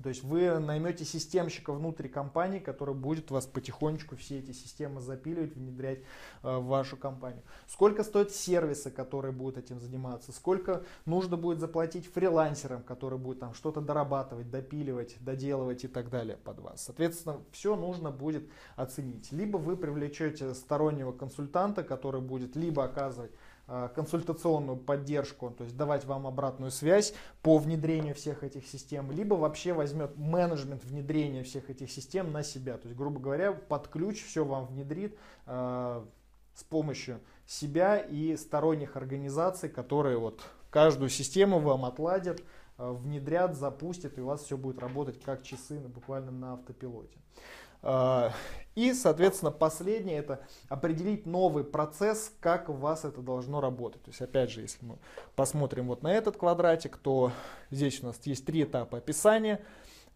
То 0.03 0.11
есть 0.11 0.23
вы 0.23 0.59
наймете 0.59 1.05
системщика 1.05 1.73
внутри 1.73 2.09
компании, 2.09 2.59
который 2.59 2.95
будет 2.95 3.31
вас 3.31 3.47
потихонечку 3.47 4.17
все 4.17 4.39
эти 4.39 4.53
системы 4.53 5.01
запиливать, 5.01 5.55
внедрять 5.55 6.01
э, 6.43 6.57
в 6.59 6.67
вашу 6.67 6.97
компанию. 6.99 7.43
Сколько 7.67 8.05
стоят 8.05 8.31
сервисы, 8.31 8.91
которые 8.91 9.33
будут 9.33 9.57
этим 9.57 9.81
заниматься, 9.81 10.33
сколько 10.33 10.85
нужно 11.07 11.39
будет 11.39 11.61
заплатить 11.61 12.13
фрилансерам, 12.13 12.83
которые 12.83 13.19
будут 13.19 13.41
там 13.41 13.55
что-то 13.55 13.81
дорабатывать, 13.81 14.51
допиливать, 14.51 15.17
доделывать 15.21 15.85
и 15.85 15.89
так 15.89 16.11
далее 16.11 16.37
под 16.37 16.61
вас. 16.61 16.85
Соответственно, 16.85 17.41
все 17.51 17.75
нужно 17.75 18.11
будет 18.11 18.51
оценить. 18.77 19.33
Либо 19.33 19.57
вы 19.57 19.77
привлечете 19.77 20.53
стороннего 20.55 21.13
консультанта, 21.13 21.83
который 21.83 22.21
будет 22.21 22.55
либо 22.55 22.85
оказывать 22.85 23.33
консультационную 23.67 24.77
поддержку, 24.77 25.51
то 25.51 25.65
есть 25.65 25.77
давать 25.77 26.05
вам 26.05 26.27
обратную 26.27 26.71
связь 26.71 27.15
по 27.43 27.59
внедрению 27.59 28.15
всех 28.15 28.45
этих 28.45 28.67
систем, 28.67 29.11
либо 29.11 29.35
вообще 29.35 29.73
возьмет 29.73 30.17
менеджмент 30.17 30.85
внедрения 30.85 31.43
всех 31.43 31.69
этих 31.69 31.91
систем 31.91 32.33
на 32.33 32.45
себя. 32.45 32.79
То 32.79 32.87
есть, 32.87 32.97
грубо 32.97 33.19
говоря, 33.19 33.53
под 33.53 33.89
ключ 33.89 34.25
все 34.25 34.45
вам 34.45 34.67
внедрит 34.67 35.19
э, 35.47 36.05
с 36.55 36.65
помощью 36.65 37.21
себя 37.47 37.99
и 37.99 38.37
сторонних 38.37 38.97
организаций, 38.97 39.69
которые 39.69 40.19
вот 40.19 40.43
каждую 40.71 41.11
систему 41.11 41.59
вам 41.59 41.85
отладят, 41.85 42.43
э, 42.79 42.91
внедрят, 42.91 43.57
запустят, 43.57 44.17
и 44.19 44.21
у 44.21 44.27
вас 44.27 44.43
все 44.43 44.57
будет 44.57 44.79
работать 44.79 45.21
как 45.23 45.43
часы 45.43 45.79
буквально 45.79 46.31
на 46.31 46.53
автопилоте. 46.55 47.19
А, 47.89 48.33
и, 48.75 48.93
соответственно, 48.93 49.53
последнее 49.53 50.19
это 50.19 50.41
определить 50.69 51.25
новый 51.25 51.63
процесс, 51.63 52.33
как 52.41 52.69
у 52.69 52.73
вас 52.73 53.05
это 53.05 53.21
должно 53.21 53.61
работать. 53.61 54.03
То 54.03 54.11
есть, 54.11 54.21
опять 54.21 54.51
же, 54.51 54.63
если 54.63 54.85
мы 54.85 54.99
посмотрим 55.37 55.87
вот 55.87 56.03
на 56.03 56.13
этот 56.13 56.37
квадратик, 56.37 56.97
то 56.97 57.31
здесь 57.71 58.03
у 58.03 58.07
нас 58.07 58.19
есть 58.25 58.45
три 58.45 58.65
этапа 58.65 58.99
описания, 58.99 59.65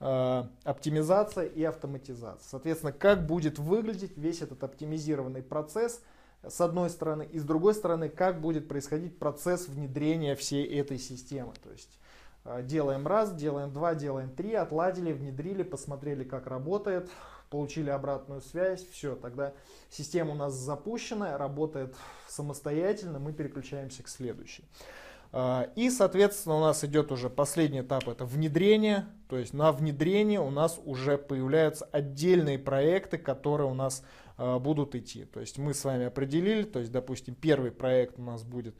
а, 0.00 0.50
оптимизация 0.64 1.44
и 1.44 1.62
автоматизация. 1.62 2.48
Соответственно, 2.50 2.92
как 2.92 3.24
будет 3.24 3.60
выглядеть 3.60 4.18
весь 4.18 4.42
этот 4.42 4.64
оптимизированный 4.64 5.44
процесс 5.44 6.02
с 6.42 6.60
одной 6.60 6.90
стороны, 6.90 7.28
и 7.30 7.38
с 7.38 7.44
другой 7.44 7.74
стороны, 7.74 8.08
как 8.08 8.40
будет 8.40 8.66
происходить 8.66 9.16
процесс 9.16 9.68
внедрения 9.68 10.34
всей 10.34 10.66
этой 10.66 10.98
системы. 10.98 11.52
То 11.62 11.70
есть 11.70 12.00
а, 12.44 12.62
делаем 12.62 13.06
раз, 13.06 13.32
делаем 13.32 13.72
два, 13.72 13.94
делаем 13.94 14.30
три, 14.30 14.54
отладили, 14.54 15.12
внедрили, 15.12 15.62
посмотрели, 15.62 16.24
как 16.24 16.46
работает, 16.46 17.08
получили 17.50 17.90
обратную 17.90 18.40
связь, 18.40 18.86
все, 18.88 19.16
тогда 19.16 19.52
система 19.90 20.32
у 20.32 20.36
нас 20.36 20.54
запущена, 20.54 21.36
работает 21.36 21.94
самостоятельно, 22.28 23.18
мы 23.18 23.32
переключаемся 23.32 24.04
к 24.04 24.08
следующей. 24.08 24.64
А, 25.32 25.68
и, 25.74 25.90
соответственно, 25.90 26.56
у 26.56 26.60
нас 26.60 26.84
идет 26.84 27.12
уже 27.12 27.28
последний 27.28 27.80
этап, 27.80 28.08
это 28.08 28.24
внедрение. 28.24 29.06
То 29.28 29.36
есть 29.36 29.52
на 29.52 29.72
внедрение 29.72 30.40
у 30.40 30.50
нас 30.50 30.80
уже 30.84 31.18
появляются 31.18 31.86
отдельные 31.86 32.58
проекты, 32.58 33.18
которые 33.18 33.68
у 33.68 33.74
нас 33.74 34.04
а, 34.36 34.58
будут 34.58 34.94
идти. 34.94 35.24
То 35.24 35.40
есть 35.40 35.58
мы 35.58 35.74
с 35.74 35.84
вами 35.84 36.06
определили, 36.06 36.62
то 36.62 36.78
есть, 36.78 36.92
допустим, 36.92 37.34
первый 37.34 37.72
проект 37.72 38.18
у 38.18 38.22
нас 38.22 38.44
будет, 38.44 38.76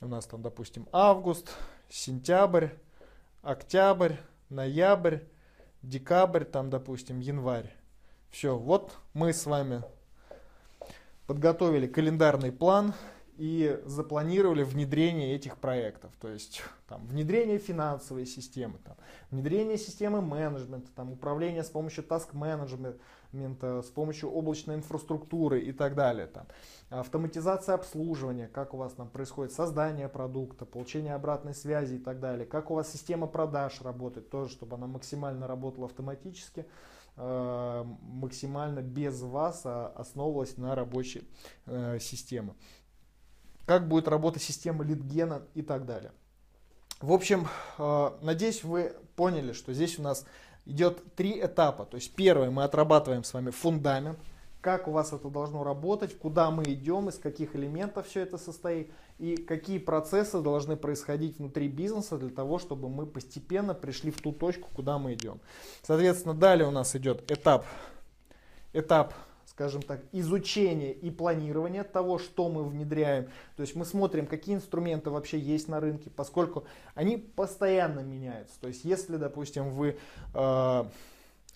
у 0.00 0.06
нас 0.06 0.26
там, 0.26 0.42
допустим, 0.42 0.88
август, 0.92 1.50
сентябрь, 1.88 2.68
октябрь, 3.42 4.14
ноябрь, 4.50 5.18
декабрь, 5.82 6.44
там, 6.44 6.70
допустим, 6.70 7.20
январь. 7.20 7.77
Все, 8.30 8.56
вот 8.56 8.96
мы 9.14 9.32
с 9.32 9.46
вами 9.46 9.82
подготовили 11.26 11.86
календарный 11.86 12.52
план 12.52 12.94
и 13.38 13.80
запланировали 13.86 14.64
внедрение 14.64 15.34
этих 15.34 15.56
проектов. 15.58 16.10
То 16.20 16.28
есть 16.28 16.62
там, 16.88 17.06
внедрение 17.06 17.58
финансовой 17.58 18.26
системы, 18.26 18.78
там, 18.84 18.96
внедрение 19.30 19.78
системы 19.78 20.20
менеджмента, 20.20 20.90
там, 20.94 21.12
управление 21.12 21.62
с 21.62 21.70
помощью 21.70 22.04
task 22.04 22.30
менеджмента, 22.32 23.82
с 23.82 23.90
помощью 23.90 24.30
облачной 24.30 24.74
инфраструктуры 24.74 25.60
и 25.60 25.72
так 25.72 25.94
далее. 25.94 26.26
Там. 26.26 26.46
Автоматизация 26.90 27.76
обслуживания, 27.76 28.48
как 28.48 28.74
у 28.74 28.76
вас 28.76 28.92
там 28.94 29.08
происходит 29.08 29.52
создание 29.52 30.08
продукта, 30.08 30.66
получение 30.66 31.14
обратной 31.14 31.54
связи 31.54 31.94
и 31.94 31.98
так 31.98 32.18
далее. 32.18 32.44
Как 32.44 32.70
у 32.70 32.74
вас 32.74 32.90
система 32.92 33.26
продаж 33.28 33.80
работает, 33.82 34.30
тоже, 34.30 34.50
чтобы 34.50 34.74
она 34.74 34.86
максимально 34.86 35.46
работала 35.46 35.86
автоматически. 35.86 36.66
Э, 37.20 37.84
максимально 38.02 38.80
без 38.80 39.20
вас 39.22 39.62
а 39.64 39.92
основывалась 39.96 40.56
на 40.56 40.76
рабочей 40.76 41.26
э, 41.66 41.98
системе. 42.00 42.54
Как 43.66 43.88
будет 43.88 44.06
работать 44.06 44.40
система 44.40 44.84
литгена 44.84 45.42
и 45.54 45.62
так 45.62 45.84
далее. 45.84 46.12
В 47.00 47.12
общем, 47.12 47.48
э, 47.78 48.10
надеюсь, 48.22 48.62
вы 48.62 48.94
поняли, 49.16 49.52
что 49.52 49.72
здесь 49.72 49.98
у 49.98 50.02
нас 50.02 50.26
идет 50.64 51.02
три 51.16 51.44
этапа. 51.44 51.86
То 51.86 51.96
есть 51.96 52.14
первый 52.14 52.50
мы 52.50 52.62
отрабатываем 52.62 53.24
с 53.24 53.34
вами 53.34 53.50
фундамент, 53.50 54.20
как 54.68 54.86
у 54.86 54.90
вас 54.90 55.14
это 55.14 55.30
должно 55.30 55.64
работать, 55.64 56.18
куда 56.18 56.50
мы 56.50 56.62
идем, 56.64 57.08
из 57.08 57.16
каких 57.16 57.56
элементов 57.56 58.06
все 58.06 58.20
это 58.20 58.36
состоит 58.36 58.90
и 59.18 59.38
какие 59.38 59.78
процессы 59.78 60.42
должны 60.42 60.76
происходить 60.76 61.38
внутри 61.38 61.68
бизнеса 61.68 62.18
для 62.18 62.28
того, 62.28 62.58
чтобы 62.58 62.90
мы 62.90 63.06
постепенно 63.06 63.72
пришли 63.72 64.10
в 64.10 64.20
ту 64.20 64.30
точку, 64.30 64.68
куда 64.76 64.98
мы 64.98 65.14
идем. 65.14 65.40
Соответственно, 65.82 66.34
далее 66.34 66.68
у 66.68 66.70
нас 66.70 66.94
идет 66.94 67.30
этап, 67.32 67.64
этап 68.74 69.14
скажем 69.46 69.80
так, 69.80 70.02
изучения 70.12 70.92
и 70.92 71.10
планирования 71.10 71.82
того, 71.82 72.18
что 72.18 72.50
мы 72.50 72.62
внедряем. 72.62 73.28
То 73.56 73.62
есть 73.62 73.74
мы 73.74 73.86
смотрим, 73.86 74.26
какие 74.26 74.54
инструменты 74.54 75.08
вообще 75.08 75.38
есть 75.38 75.68
на 75.68 75.80
рынке, 75.80 76.10
поскольку 76.10 76.64
они 76.94 77.16
постоянно 77.16 78.00
меняются. 78.00 78.60
То 78.60 78.68
есть 78.68 78.84
если, 78.84 79.16
допустим, 79.16 79.70
вы 79.70 79.96
э, 80.34 80.84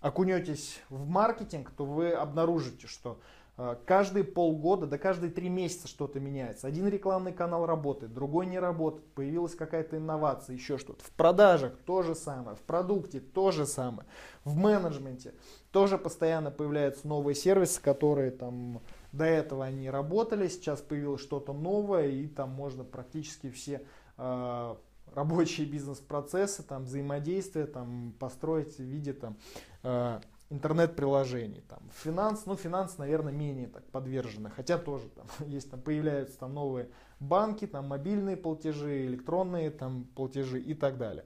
окунетесь 0.03 0.83
в 0.91 1.09
маркетинг, 1.09 1.71
то 1.75 1.87
вы 1.87 2.11
обнаружите, 2.11 2.89
что 2.89 3.21
э, 3.57 3.77
каждые 3.87 4.25
полгода, 4.25 4.87
да 4.87 4.99
каждые 4.99 5.31
три 5.31 5.49
месяца 5.49 5.87
что-то 5.87 6.19
меняется. 6.19 6.67
Один 6.67 6.89
рекламный 6.89 7.33
канал 7.33 7.65
работает, 7.65 8.13
другой 8.13 8.47
не 8.47 8.59
работает, 8.59 9.07
появилась 9.15 9.55
какая-то 9.55 9.97
инновация, 9.97 10.55
еще 10.55 10.77
что-то. 10.77 11.03
В 11.05 11.13
продажах 11.13 11.75
то 11.87 12.03
же 12.03 12.17
самое, 12.17 12.57
в 12.57 12.63
продукте 12.63 13.21
то 13.21 13.53
же 13.53 13.65
самое, 13.65 14.07
в 14.45 14.57
менеджменте 14.57 15.35
тоже 15.71 15.99
постоянно 15.99 16.51
появляются 16.51 17.07
новые 17.07 17.37
сервисы, 17.37 17.81
которые 17.81 18.33
там 18.33 18.83
до 19.13 19.25
этого 19.25 19.65
они 19.65 19.89
работали, 19.89 20.49
сейчас 20.49 20.81
появилось 20.81 21.21
что-то 21.21 21.53
новое, 21.53 22.09
и 22.09 22.27
там 22.27 22.51
можно 22.51 22.83
практически 22.83 23.51
все 23.51 23.87
э, 24.19 24.75
рабочие 25.15 25.67
бизнес-процессы, 25.67 26.63
там, 26.63 26.85
взаимодействия 26.85 27.67
там, 27.67 28.15
построить 28.19 28.77
в 28.77 28.83
виде 28.83 29.13
там, 29.13 29.37
э, 29.83 30.21
интернет-приложений. 30.51 31.65
Там, 31.69 31.81
финанс, 32.05 32.47
ну, 32.47 32.57
финанс, 32.57 32.99
наверное, 32.99 33.33
менее 33.33 33.69
так 33.69 33.85
подвержены, 33.87 34.51
хотя 34.51 34.79
тоже 34.79 35.09
там 35.09 35.27
есть, 35.49 35.71
там 35.71 35.81
появляются 35.81 36.39
там 36.39 36.55
новые 36.55 36.89
банки, 37.21 37.67
там 37.67 37.89
мобильные 37.89 38.37
платежи, 38.37 39.07
электронные 39.07 39.71
там 39.71 40.05
платежи 40.15 40.61
и 40.61 40.75
так 40.75 40.99
далее. 40.99 41.25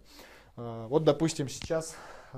Э, 0.56 0.86
вот, 0.88 1.04
допустим, 1.04 1.48
сейчас 1.48 1.96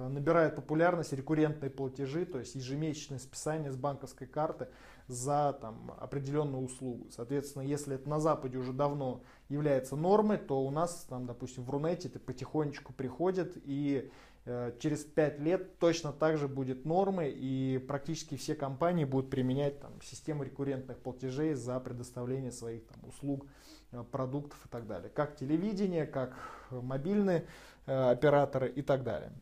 набирают 0.08 0.54
популярность 0.54 1.12
рекуррентные 1.12 1.70
платежи, 1.70 2.24
то 2.24 2.38
есть 2.38 2.54
ежемесячное 2.54 3.18
списание 3.18 3.72
с 3.72 3.76
банковской 3.76 4.26
карты 4.26 4.68
за 5.08 5.56
там, 5.61 5.92
определенную 5.98 6.62
услугу. 6.62 7.08
Соответственно, 7.11 7.62
если 7.62 7.94
это 7.94 8.08
на 8.08 8.20
Западе 8.20 8.58
уже 8.58 8.72
давно 8.72 9.22
является 9.48 9.96
нормой, 9.96 10.37
то 10.37 10.61
у 10.61 10.70
нас, 10.70 11.06
там, 11.08 11.26
допустим, 11.26 11.64
в 11.64 11.70
Рунете 11.70 12.08
это 12.08 12.20
потихонечку 12.20 12.92
приходит 12.92 13.54
и 13.64 14.11
э, 14.44 14.72
через 14.78 15.04
5 15.04 15.40
лет 15.40 15.78
точно 15.78 16.12
так 16.12 16.37
же 16.37 16.46
будет 16.46 16.84
нормой 16.84 17.32
и 17.32 17.78
практически 17.78 18.37
все 18.37 18.54
компании 18.54 19.06
будут 19.06 19.30
применять 19.30 19.80
там, 19.80 19.92
систему 20.02 20.42
рекуррентных 20.42 20.98
платежей 20.98 21.54
за 21.54 21.80
предоставление 21.80 22.52
своих 22.52 22.87
там, 22.87 23.08
услуг, 23.08 23.46
э, 23.92 24.04
продуктов 24.12 24.58
и 24.66 24.68
так 24.68 24.87
далее. 24.87 25.08
Как 25.08 25.37
телевидение, 25.37 26.06
как 26.06 26.37
мобильные 26.70 27.46
э, 27.87 28.11
операторы 28.11 28.68
и 28.68 28.82
так 28.82 29.04
далее. 29.04 29.32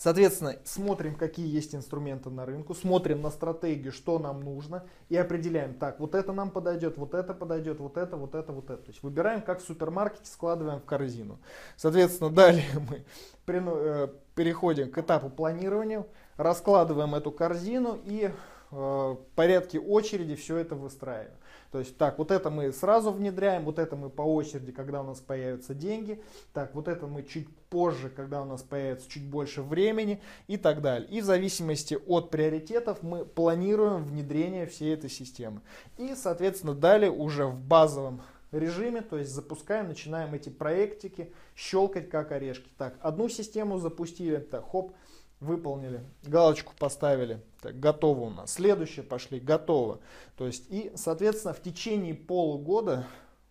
Соответственно, 0.00 0.56
смотрим, 0.64 1.14
какие 1.14 1.46
есть 1.46 1.74
инструменты 1.74 2.30
на 2.30 2.46
рынку, 2.46 2.74
смотрим 2.74 3.20
на 3.20 3.28
стратегию, 3.28 3.92
что 3.92 4.18
нам 4.18 4.40
нужно 4.40 4.86
и 5.10 5.16
определяем, 5.16 5.74
так, 5.74 6.00
вот 6.00 6.14
это 6.14 6.32
нам 6.32 6.50
подойдет, 6.50 6.96
вот 6.96 7.12
это 7.12 7.34
подойдет, 7.34 7.80
вот 7.80 7.98
это, 7.98 8.16
вот 8.16 8.34
это, 8.34 8.50
вот 8.50 8.70
это. 8.70 8.82
То 8.82 8.90
есть 8.92 9.02
выбираем, 9.02 9.42
как 9.42 9.60
в 9.60 9.66
супермаркете, 9.66 10.24
складываем 10.24 10.80
в 10.80 10.86
корзину. 10.86 11.38
Соответственно, 11.76 12.30
далее 12.34 12.64
мы 12.88 13.04
э, 13.46 14.08
переходим 14.34 14.90
к 14.90 14.96
этапу 14.96 15.28
планирования, 15.28 16.06
раскладываем 16.38 17.14
эту 17.14 17.30
корзину 17.30 18.00
и 18.06 18.30
э, 18.30 18.32
в 18.70 19.18
порядке 19.34 19.78
очереди 19.78 20.34
все 20.34 20.56
это 20.56 20.76
выстраиваем. 20.76 21.36
То 21.70 21.78
есть, 21.78 21.96
так, 21.96 22.18
вот 22.18 22.32
это 22.32 22.50
мы 22.50 22.72
сразу 22.72 23.12
внедряем, 23.12 23.64
вот 23.64 23.78
это 23.78 23.94
мы 23.94 24.10
по 24.10 24.22
очереди, 24.22 24.72
когда 24.72 25.02
у 25.02 25.04
нас 25.04 25.20
появятся 25.20 25.72
деньги, 25.72 26.20
так, 26.52 26.74
вот 26.74 26.88
это 26.88 27.06
мы 27.06 27.22
чуть 27.22 27.48
позже, 27.68 28.10
когда 28.10 28.42
у 28.42 28.44
нас 28.44 28.62
появится 28.62 29.08
чуть 29.08 29.24
больше 29.24 29.62
времени 29.62 30.20
и 30.48 30.56
так 30.56 30.82
далее. 30.82 31.08
И 31.08 31.20
в 31.20 31.24
зависимости 31.24 31.96
от 32.08 32.30
приоритетов 32.30 33.02
мы 33.02 33.24
планируем 33.24 34.02
внедрение 34.02 34.66
всей 34.66 34.94
этой 34.94 35.10
системы. 35.10 35.60
И, 35.96 36.14
соответственно, 36.16 36.74
далее 36.74 37.12
уже 37.12 37.46
в 37.46 37.60
базовом 37.60 38.22
режиме, 38.50 39.02
то 39.02 39.16
есть 39.16 39.30
запускаем, 39.30 39.86
начинаем 39.86 40.34
эти 40.34 40.48
проектики 40.48 41.32
щелкать 41.54 42.10
как 42.10 42.32
орешки. 42.32 42.68
Так, 42.78 42.96
одну 43.00 43.28
систему 43.28 43.78
запустили, 43.78 44.38
так, 44.38 44.68
хоп, 44.68 44.92
выполнили, 45.40 46.04
галочку 46.22 46.74
поставили, 46.78 47.42
так, 47.60 47.80
готово 47.80 48.20
у 48.20 48.30
нас. 48.30 48.52
Следующее 48.52 49.04
пошли, 49.04 49.40
готово. 49.40 50.00
То 50.36 50.46
есть 50.46 50.66
и, 50.70 50.92
соответственно, 50.94 51.54
в 51.54 51.62
течение 51.62 52.14
полугода, 52.14 53.06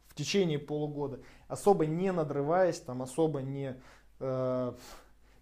в 0.08 0.16
течение 0.16 0.60
полугода, 0.60 1.20
особо 1.48 1.86
не 1.86 2.12
надрываясь, 2.12 2.80
там 2.80 3.02
особо 3.02 3.42
не 3.42 3.76
э, 4.20 4.74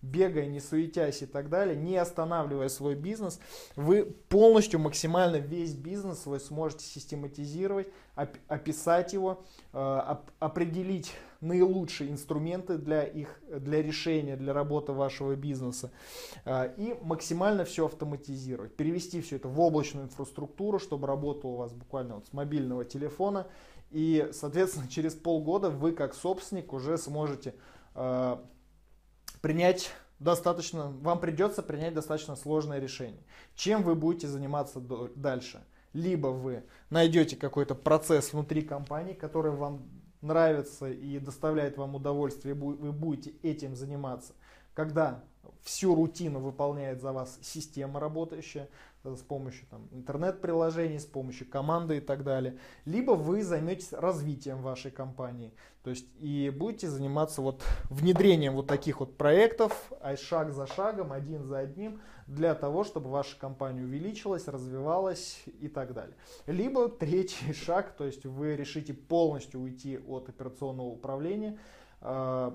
бегая, 0.02 0.46
не 0.46 0.60
суетясь 0.60 1.22
и 1.22 1.26
так 1.26 1.50
далее, 1.50 1.76
не 1.76 1.98
останавливая 1.98 2.70
свой 2.70 2.96
бизнес, 2.96 3.40
вы 3.76 4.06
полностью, 4.30 4.80
максимально 4.80 5.38
весь 5.38 5.74
бизнес 5.74 6.26
вы 6.26 6.40
сможете 6.40 6.86
систематизировать, 6.86 7.88
описать 8.48 9.14
его, 9.14 9.44
э, 9.74 10.16
определить 10.40 11.14
наилучшие 11.42 12.12
инструменты 12.12 12.78
для 12.78 13.04
их, 13.04 13.40
для 13.50 13.82
решения, 13.82 14.36
для 14.36 14.54
работы 14.54 14.92
вашего 14.92 15.36
бизнеса 15.36 15.92
э, 16.46 16.74
и 16.78 16.98
максимально 17.04 17.66
все 17.66 17.86
автоматизировать, 17.86 18.76
перевести 18.76 19.22
все 19.22 19.36
это 19.36 19.48
в 19.48 19.60
облачную 19.60 20.08
инфраструктуру, 20.08 20.80
чтобы 20.80 21.08
работало 21.08 21.52
у 21.52 21.58
вас 21.58 21.74
буквально 21.74 22.16
вот 22.16 22.28
с 22.28 22.34
мобильного 22.34 22.86
телефона. 22.86 23.48
И, 23.92 24.30
соответственно, 24.34 24.88
через 24.90 25.14
полгода 25.16 25.70
вы 25.70 25.94
как 25.94 26.14
собственник 26.14 26.74
уже 26.74 26.98
сможете 26.98 27.54
э, 27.96 28.38
принять 29.42 29.92
достаточно, 30.20 30.92
вам 31.02 31.20
придется 31.20 31.64
принять 31.64 31.94
достаточно 31.94 32.36
сложное 32.36 32.80
решение. 32.80 33.24
Чем 33.56 33.84
вы 33.84 33.96
будете 33.96 34.28
заниматься 34.28 34.80
дальше? 35.16 35.64
Либо 35.94 36.28
вы 36.28 36.64
найдете 36.90 37.36
какой-то 37.36 37.76
процесс 37.76 38.34
внутри 38.34 38.62
компании, 38.62 39.14
который 39.14 39.52
вам 39.52 39.88
нравится 40.22 40.90
и 40.90 41.20
доставляет 41.20 41.78
вам 41.78 41.96
удовольствие, 41.96 42.54
вы 42.56 42.92
будете 42.92 43.32
этим 43.42 43.76
заниматься. 43.76 44.34
Когда 44.74 45.24
всю 45.64 45.96
рутину 45.96 46.40
выполняет 46.40 47.02
за 47.02 47.12
вас 47.14 47.40
система 47.42 48.00
работающая 48.00 48.70
с 49.16 49.22
помощью 49.22 49.68
там, 49.68 49.88
интернет-приложений, 49.92 51.00
с 51.00 51.06
помощью 51.06 51.50
команды 51.50 51.98
и 51.98 52.00
так 52.00 52.24
далее. 52.24 52.58
Либо 52.86 53.12
вы 53.12 53.44
займетесь 53.44 53.94
развитием 53.94 54.62
вашей 54.62 54.92
компании. 54.92 55.54
То 55.84 55.92
есть 55.92 56.08
и 56.20 56.50
будете 56.50 56.90
заниматься 56.90 57.42
вот 57.42 57.64
внедрением 57.90 58.56
вот 58.56 58.68
таких 58.68 59.00
вот 59.00 59.18
проектов, 59.18 59.92
а 60.02 60.18
шаг 60.18 60.52
за 60.52 60.68
шагом, 60.68 61.14
один 61.14 61.46
за 61.46 61.60
одним, 61.60 62.02
для 62.28 62.56
того, 62.56 62.84
чтобы 62.84 63.10
ваша 63.10 63.40
компания 63.40 63.84
увеличилась, 63.84 64.48
развивалась 64.48 65.42
и 65.46 65.70
так 65.70 65.94
далее. 65.94 66.18
Либо 66.46 66.90
третий 66.90 67.54
шаг, 67.66 67.96
то 67.96 68.06
есть 68.06 68.26
вы 68.26 68.56
решите 68.56 68.94
полностью 68.94 69.62
уйти 69.62 69.98
от 69.98 70.28
операционного 70.28 70.88
управления, 70.88 71.58
э, 72.02 72.52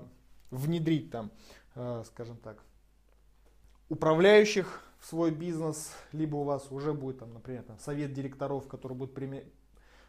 внедрить 0.51 1.09
там, 1.09 1.31
э, 1.75 2.03
скажем 2.05 2.37
так, 2.37 2.63
управляющих 3.89 4.92
свой 5.03 5.31
бизнес, 5.31 5.91
либо 6.13 6.37
у 6.37 6.43
вас 6.43 6.71
уже 6.71 6.93
будет, 6.93 7.19
там, 7.19 7.33
например, 7.33 7.63
там, 7.63 7.77
совет 7.79 8.13
директоров, 8.13 8.67
который 8.67 8.95
будет 8.95 9.13
прими, 9.13 9.43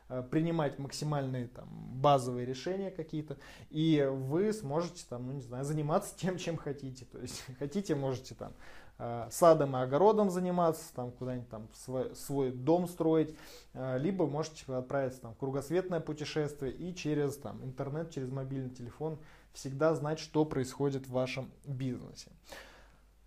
э, 0.09 0.22
принимать 0.30 0.78
максимальные 0.78 1.48
там, 1.48 1.68
базовые 1.68 2.46
решения 2.46 2.90
какие-то, 2.90 3.37
и 3.70 4.09
вы 4.09 4.52
сможете 4.52 5.04
там, 5.09 5.26
ну 5.26 5.33
не 5.33 5.42
знаю, 5.42 5.64
заниматься 5.64 6.14
тем, 6.18 6.38
чем 6.38 6.57
хотите. 6.57 7.07
То 7.07 7.18
есть 7.18 7.44
хотите, 7.59 7.96
можете 7.96 8.37
там 8.37 8.52
э, 8.98 9.26
садом 9.30 9.76
и 9.76 9.80
огородом 9.80 10.30
заниматься, 10.30 10.94
там 10.94 11.11
куда-нибудь 11.11 11.48
там 11.48 11.68
свой, 11.74 12.14
свой 12.14 12.52
дом 12.52 12.87
строить, 12.87 13.35
э, 13.72 13.98
либо 13.98 14.28
можете 14.28 14.64
отправиться 14.72 15.22
там 15.22 15.35
в 15.35 15.38
кругосветное 15.38 16.00
путешествие 16.00 16.72
и 16.72 16.94
через 16.94 17.37
там 17.37 17.64
интернет, 17.64 18.12
через 18.12 18.30
мобильный 18.30 18.70
телефон 18.70 19.18
всегда 19.54 19.92
знать, 19.94 20.20
что 20.20 20.44
происходит 20.44 21.09
в 21.09 21.11
вашем 21.11 21.50
бизнесе. 21.64 22.30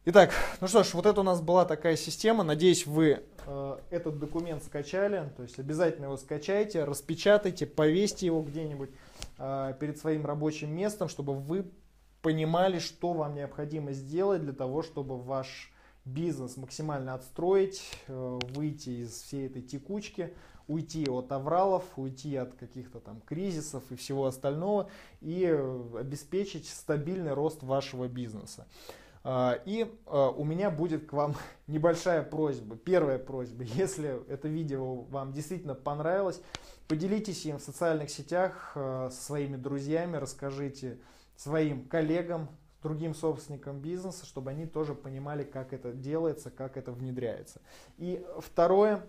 Итак, 0.09 0.31
ну 0.61 0.69
что 0.69 0.83
ж, 0.83 0.93
вот 0.93 1.05
это 1.05 1.19
у 1.19 1.23
нас 1.25 1.41
была 1.41 1.65
такая 1.65 1.97
система. 1.97 2.45
Надеюсь, 2.45 2.87
вы 2.87 3.23
э, 3.45 3.77
этот 3.89 4.19
документ 4.19 4.63
скачали. 4.63 5.29
То 5.35 5.43
есть 5.43 5.59
обязательно 5.59 6.05
его 6.05 6.15
скачайте, 6.15 6.85
распечатайте, 6.85 7.65
повесьте 7.65 8.25
его 8.25 8.41
где-нибудь 8.41 8.89
э, 9.37 9.73
перед 9.77 9.97
своим 9.97 10.25
рабочим 10.25 10.73
местом, 10.73 11.09
чтобы 11.09 11.33
вы 11.33 11.65
понимали, 12.21 12.79
что 12.79 13.11
вам 13.11 13.35
необходимо 13.35 13.91
сделать 13.91 14.41
для 14.43 14.53
того, 14.53 14.81
чтобы 14.81 15.21
ваш 15.21 15.73
бизнес 16.05 16.55
максимально 16.55 17.13
отстроить, 17.13 17.83
э, 18.07 18.39
выйти 18.53 19.01
из 19.01 19.11
всей 19.11 19.47
этой 19.47 19.61
текучки, 19.61 20.33
уйти 20.69 21.05
от 21.09 21.33
авралов, 21.33 21.83
уйти 21.97 22.37
от 22.37 22.53
каких-то 22.53 23.01
там 23.01 23.19
кризисов 23.19 23.83
и 23.89 23.97
всего 23.97 24.25
остального 24.25 24.89
и 25.19 25.43
обеспечить 25.99 26.69
стабильный 26.69 27.33
рост 27.33 27.61
вашего 27.61 28.07
бизнеса. 28.07 28.67
А, 29.29 29.59
и 29.65 29.93
а, 30.05 30.29
у 30.29 30.45
меня 30.45 30.71
будет 30.71 31.05
к 31.07 31.11
вам 31.11 31.35
небольшая 31.67 32.23
просьба. 32.23 32.77
Первая 32.77 33.19
просьба, 33.19 33.63
если 33.75 34.25
это 34.31 34.47
видео 34.47 35.01
вам 35.01 35.33
действительно 35.33 35.75
понравилось, 35.75 36.41
поделитесь 36.87 37.45
им 37.45 37.59
в 37.59 37.61
социальных 37.61 38.09
сетях 38.09 38.71
а, 38.75 39.09
со 39.11 39.21
своими 39.21 39.57
друзьями, 39.57 40.15
расскажите 40.15 40.97
своим 41.35 41.85
коллегам, 41.89 42.47
другим 42.81 43.13
собственникам 43.13 43.81
бизнеса, 43.81 44.25
чтобы 44.25 44.51
они 44.51 44.65
тоже 44.65 44.95
понимали, 44.95 45.43
как 45.43 45.73
это 45.73 45.91
делается, 45.91 46.49
как 46.49 46.77
это 46.77 46.93
внедряется. 46.93 47.59
И 47.97 48.25
второе, 48.39 49.05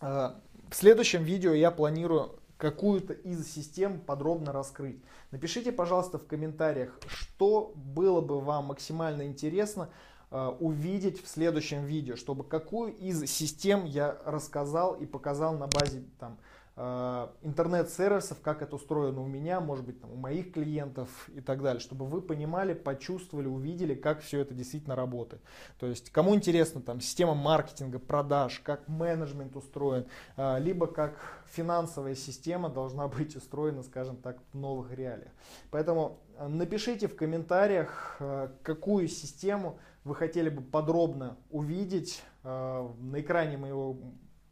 в 0.00 0.34
следующем 0.72 1.22
видео 1.22 1.54
я 1.54 1.70
планирую 1.70 2.39
какую-то 2.60 3.14
из 3.14 3.50
систем 3.50 4.00
подробно 4.00 4.52
раскрыть. 4.52 5.02
Напишите, 5.30 5.72
пожалуйста, 5.72 6.18
в 6.18 6.26
комментариях, 6.26 6.96
что 7.08 7.72
было 7.74 8.20
бы 8.20 8.38
вам 8.38 8.66
максимально 8.66 9.26
интересно 9.26 9.88
э, 10.30 10.46
увидеть 10.60 11.24
в 11.24 11.26
следующем 11.26 11.86
видео, 11.86 12.16
чтобы 12.16 12.44
какую 12.44 12.94
из 12.94 13.24
систем 13.30 13.86
я 13.86 14.18
рассказал 14.26 14.94
и 14.94 15.06
показал 15.06 15.56
на 15.56 15.68
базе 15.68 16.04
там, 16.18 16.38
интернет-сервисов, 16.76 18.40
как 18.40 18.62
это 18.62 18.76
устроено 18.76 19.20
у 19.20 19.26
меня, 19.26 19.60
может 19.60 19.84
быть, 19.84 20.00
там, 20.00 20.12
у 20.12 20.16
моих 20.16 20.52
клиентов 20.52 21.28
и 21.34 21.40
так 21.40 21.62
далее, 21.62 21.80
чтобы 21.80 22.06
вы 22.06 22.22
понимали, 22.22 22.72
почувствовали, 22.72 23.48
увидели, 23.48 23.94
как 23.94 24.20
все 24.22 24.40
это 24.40 24.54
действительно 24.54 24.96
работает. 24.96 25.42
То 25.78 25.86
есть, 25.86 26.10
кому 26.10 26.34
интересно 26.34 26.80
там 26.80 27.00
система 27.00 27.34
маркетинга, 27.34 27.98
продаж, 27.98 28.60
как 28.60 28.88
менеджмент 28.88 29.56
устроен, 29.56 30.06
э, 30.36 30.58
либо 30.60 30.86
как 30.86 31.42
финансовая 31.50 32.14
система 32.14 32.70
должна 32.70 33.08
быть 33.08 33.36
устроена, 33.36 33.82
скажем 33.82 34.16
так, 34.16 34.38
в 34.52 34.56
новых 34.56 34.92
реалиях. 34.92 35.32
Поэтому 35.70 36.18
э, 36.38 36.48
напишите 36.48 37.08
в 37.08 37.16
комментариях, 37.16 38.20
какую 38.62 39.08
систему 39.08 39.78
вы 40.04 40.14
хотели 40.14 40.48
бы 40.48 40.62
подробно 40.62 41.36
увидеть 41.50 42.22
на 42.42 43.16
экране 43.16 43.58
моего 43.58 43.98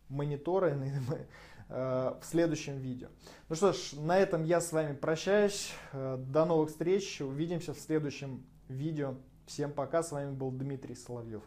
монитора, 0.09 0.77
Э, 1.58 1.58
в 1.69 2.21
следующем 2.23 2.79
видео. 2.79 3.09
Ну 3.49 3.55
что 3.55 3.73
ж, 3.73 3.93
на 3.93 4.19
этом 4.19 4.45
я 4.45 4.61
с 4.61 4.73
вами 4.73 4.95
прощаюсь. 4.95 5.71
Э, 5.93 6.17
до 6.19 6.45
новых 6.45 6.71
встреч. 6.71 7.21
Увидимся 7.21 7.75
в 7.75 7.79
следующем 7.79 8.47
видео. 8.69 9.17
Всем 9.47 9.73
пока. 9.73 10.03
С 10.03 10.13
вами 10.13 10.33
был 10.33 10.51
Дмитрий 10.51 10.95
Соловьев. 10.95 11.43